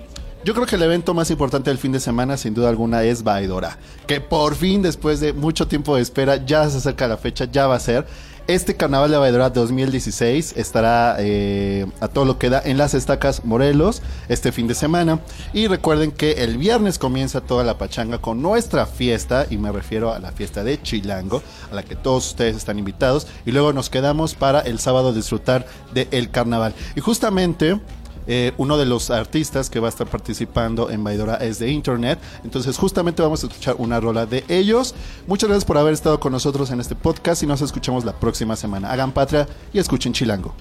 yo 0.47 0.55
creo 0.55 0.65
que 0.65 0.77
el 0.77 0.83
evento 0.85 1.13
más 1.13 1.29
importante 1.33 1.71
del 1.71 1.79
fin 1.79 1.91
de 1.91 1.99
semana, 1.99 2.37
sin 2.37 2.55
duda 2.55 2.69
alguna, 2.69 3.03
es 3.03 3.25
Baidora. 3.25 3.79
Que 4.07 4.21
por 4.21 4.55
fin, 4.55 4.81
después 4.81 5.19
de 5.19 5.33
mucho 5.33 5.67
tiempo 5.67 5.97
de 5.97 6.03
espera, 6.03 6.37
ya 6.37 6.71
se 6.71 6.79
acerca 6.79 7.09
la 7.09 7.17
fecha, 7.17 7.47
ya 7.51 7.67
va 7.67 7.75
a 7.75 7.81
ser. 7.81 8.07
Este 8.47 8.77
Carnaval 8.77 9.11
de 9.11 9.17
Baidora 9.17 9.51
2016 9.51 10.55
estará 10.57 11.17
eh, 11.19 11.85
a 11.99 12.07
todo 12.07 12.25
lo 12.25 12.39
que 12.39 12.49
da 12.49 12.63
en 12.65 12.79
las 12.79 12.95
estacas 12.95 13.45
Morelos 13.45 14.03
este 14.29 14.53
fin 14.53 14.69
de 14.69 14.77
semana. 14.77 15.19
Y 15.53 15.67
recuerden 15.67 16.13
que 16.13 16.45
el 16.45 16.59
viernes 16.59 17.01
comienza 17.01 17.41
toda 17.41 17.65
la 17.65 17.77
pachanga 17.77 18.19
con 18.19 18.41
nuestra 18.41 18.87
fiesta, 18.87 19.49
y 19.51 19.57
me 19.57 19.73
refiero 19.73 20.13
a 20.13 20.21
la 20.21 20.31
fiesta 20.31 20.63
de 20.63 20.81
Chilango, 20.81 21.43
a 21.73 21.75
la 21.75 21.83
que 21.83 21.97
todos 21.97 22.25
ustedes 22.25 22.55
están 22.55 22.79
invitados. 22.79 23.27
Y 23.47 23.51
luego 23.51 23.73
nos 23.73 23.91
quedamos 23.91 24.37
para 24.37 24.61
el 24.61 24.79
sábado 24.79 25.13
disfrutar 25.13 25.67
del 25.93 26.31
carnaval. 26.31 26.73
Y 26.95 27.01
justamente 27.01 27.81
eh, 28.27 28.53
uno 28.57 28.79
de 28.79 28.87
los 28.87 29.11
artistas 29.11 29.71
que 29.71 29.81
va 29.81 29.89
a 29.89 29.91
estar 29.91 30.07
participando 30.07 30.91
en 30.91 31.05
Baidora 31.05 31.37
es 31.37 31.59
de 31.59 31.71
Internet. 31.71 32.19
Entonces, 32.45 32.77
justamente 32.77 33.23
vamos 33.23 33.43
a 33.43 33.47
escuchar 33.47 33.77
una 33.79 34.01
rola 34.01 34.27
de 34.27 34.45
ellos. 34.49 34.95
Muchas 35.27 35.49
gracias 35.49 35.65
por 35.65 35.79
haber 35.79 35.95
estado 35.95 36.21
con 36.21 36.33
nosotros 36.33 36.71
en 36.71 36.81
este 36.81 36.95
podcast 36.95 37.43
y 37.43 37.47
nos 37.47 37.62
escuchamos 37.62 38.05
la 38.05 38.12
próxima 38.12 38.57
semana. 38.57 38.91
Hagan 38.91 39.12
patria 39.12 39.47
y 39.73 39.79
escuchen 39.79 40.12
Chilango. 40.12 40.55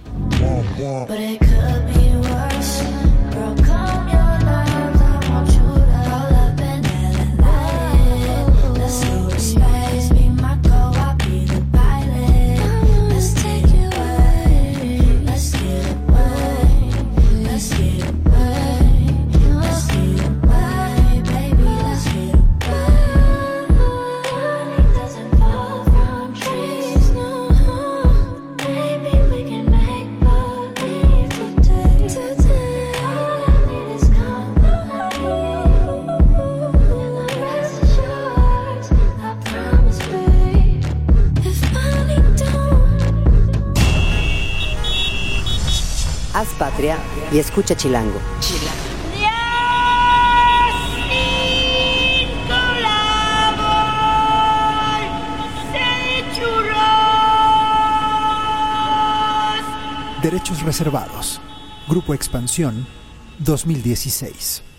Y 47.35 47.39
escucha 47.39 47.75
Chilango. 47.75 48.21
Derechos 60.21 60.63
reservados. 60.63 61.41
Grupo 61.89 62.13
Expansión 62.13 62.87
2016. 63.39 64.74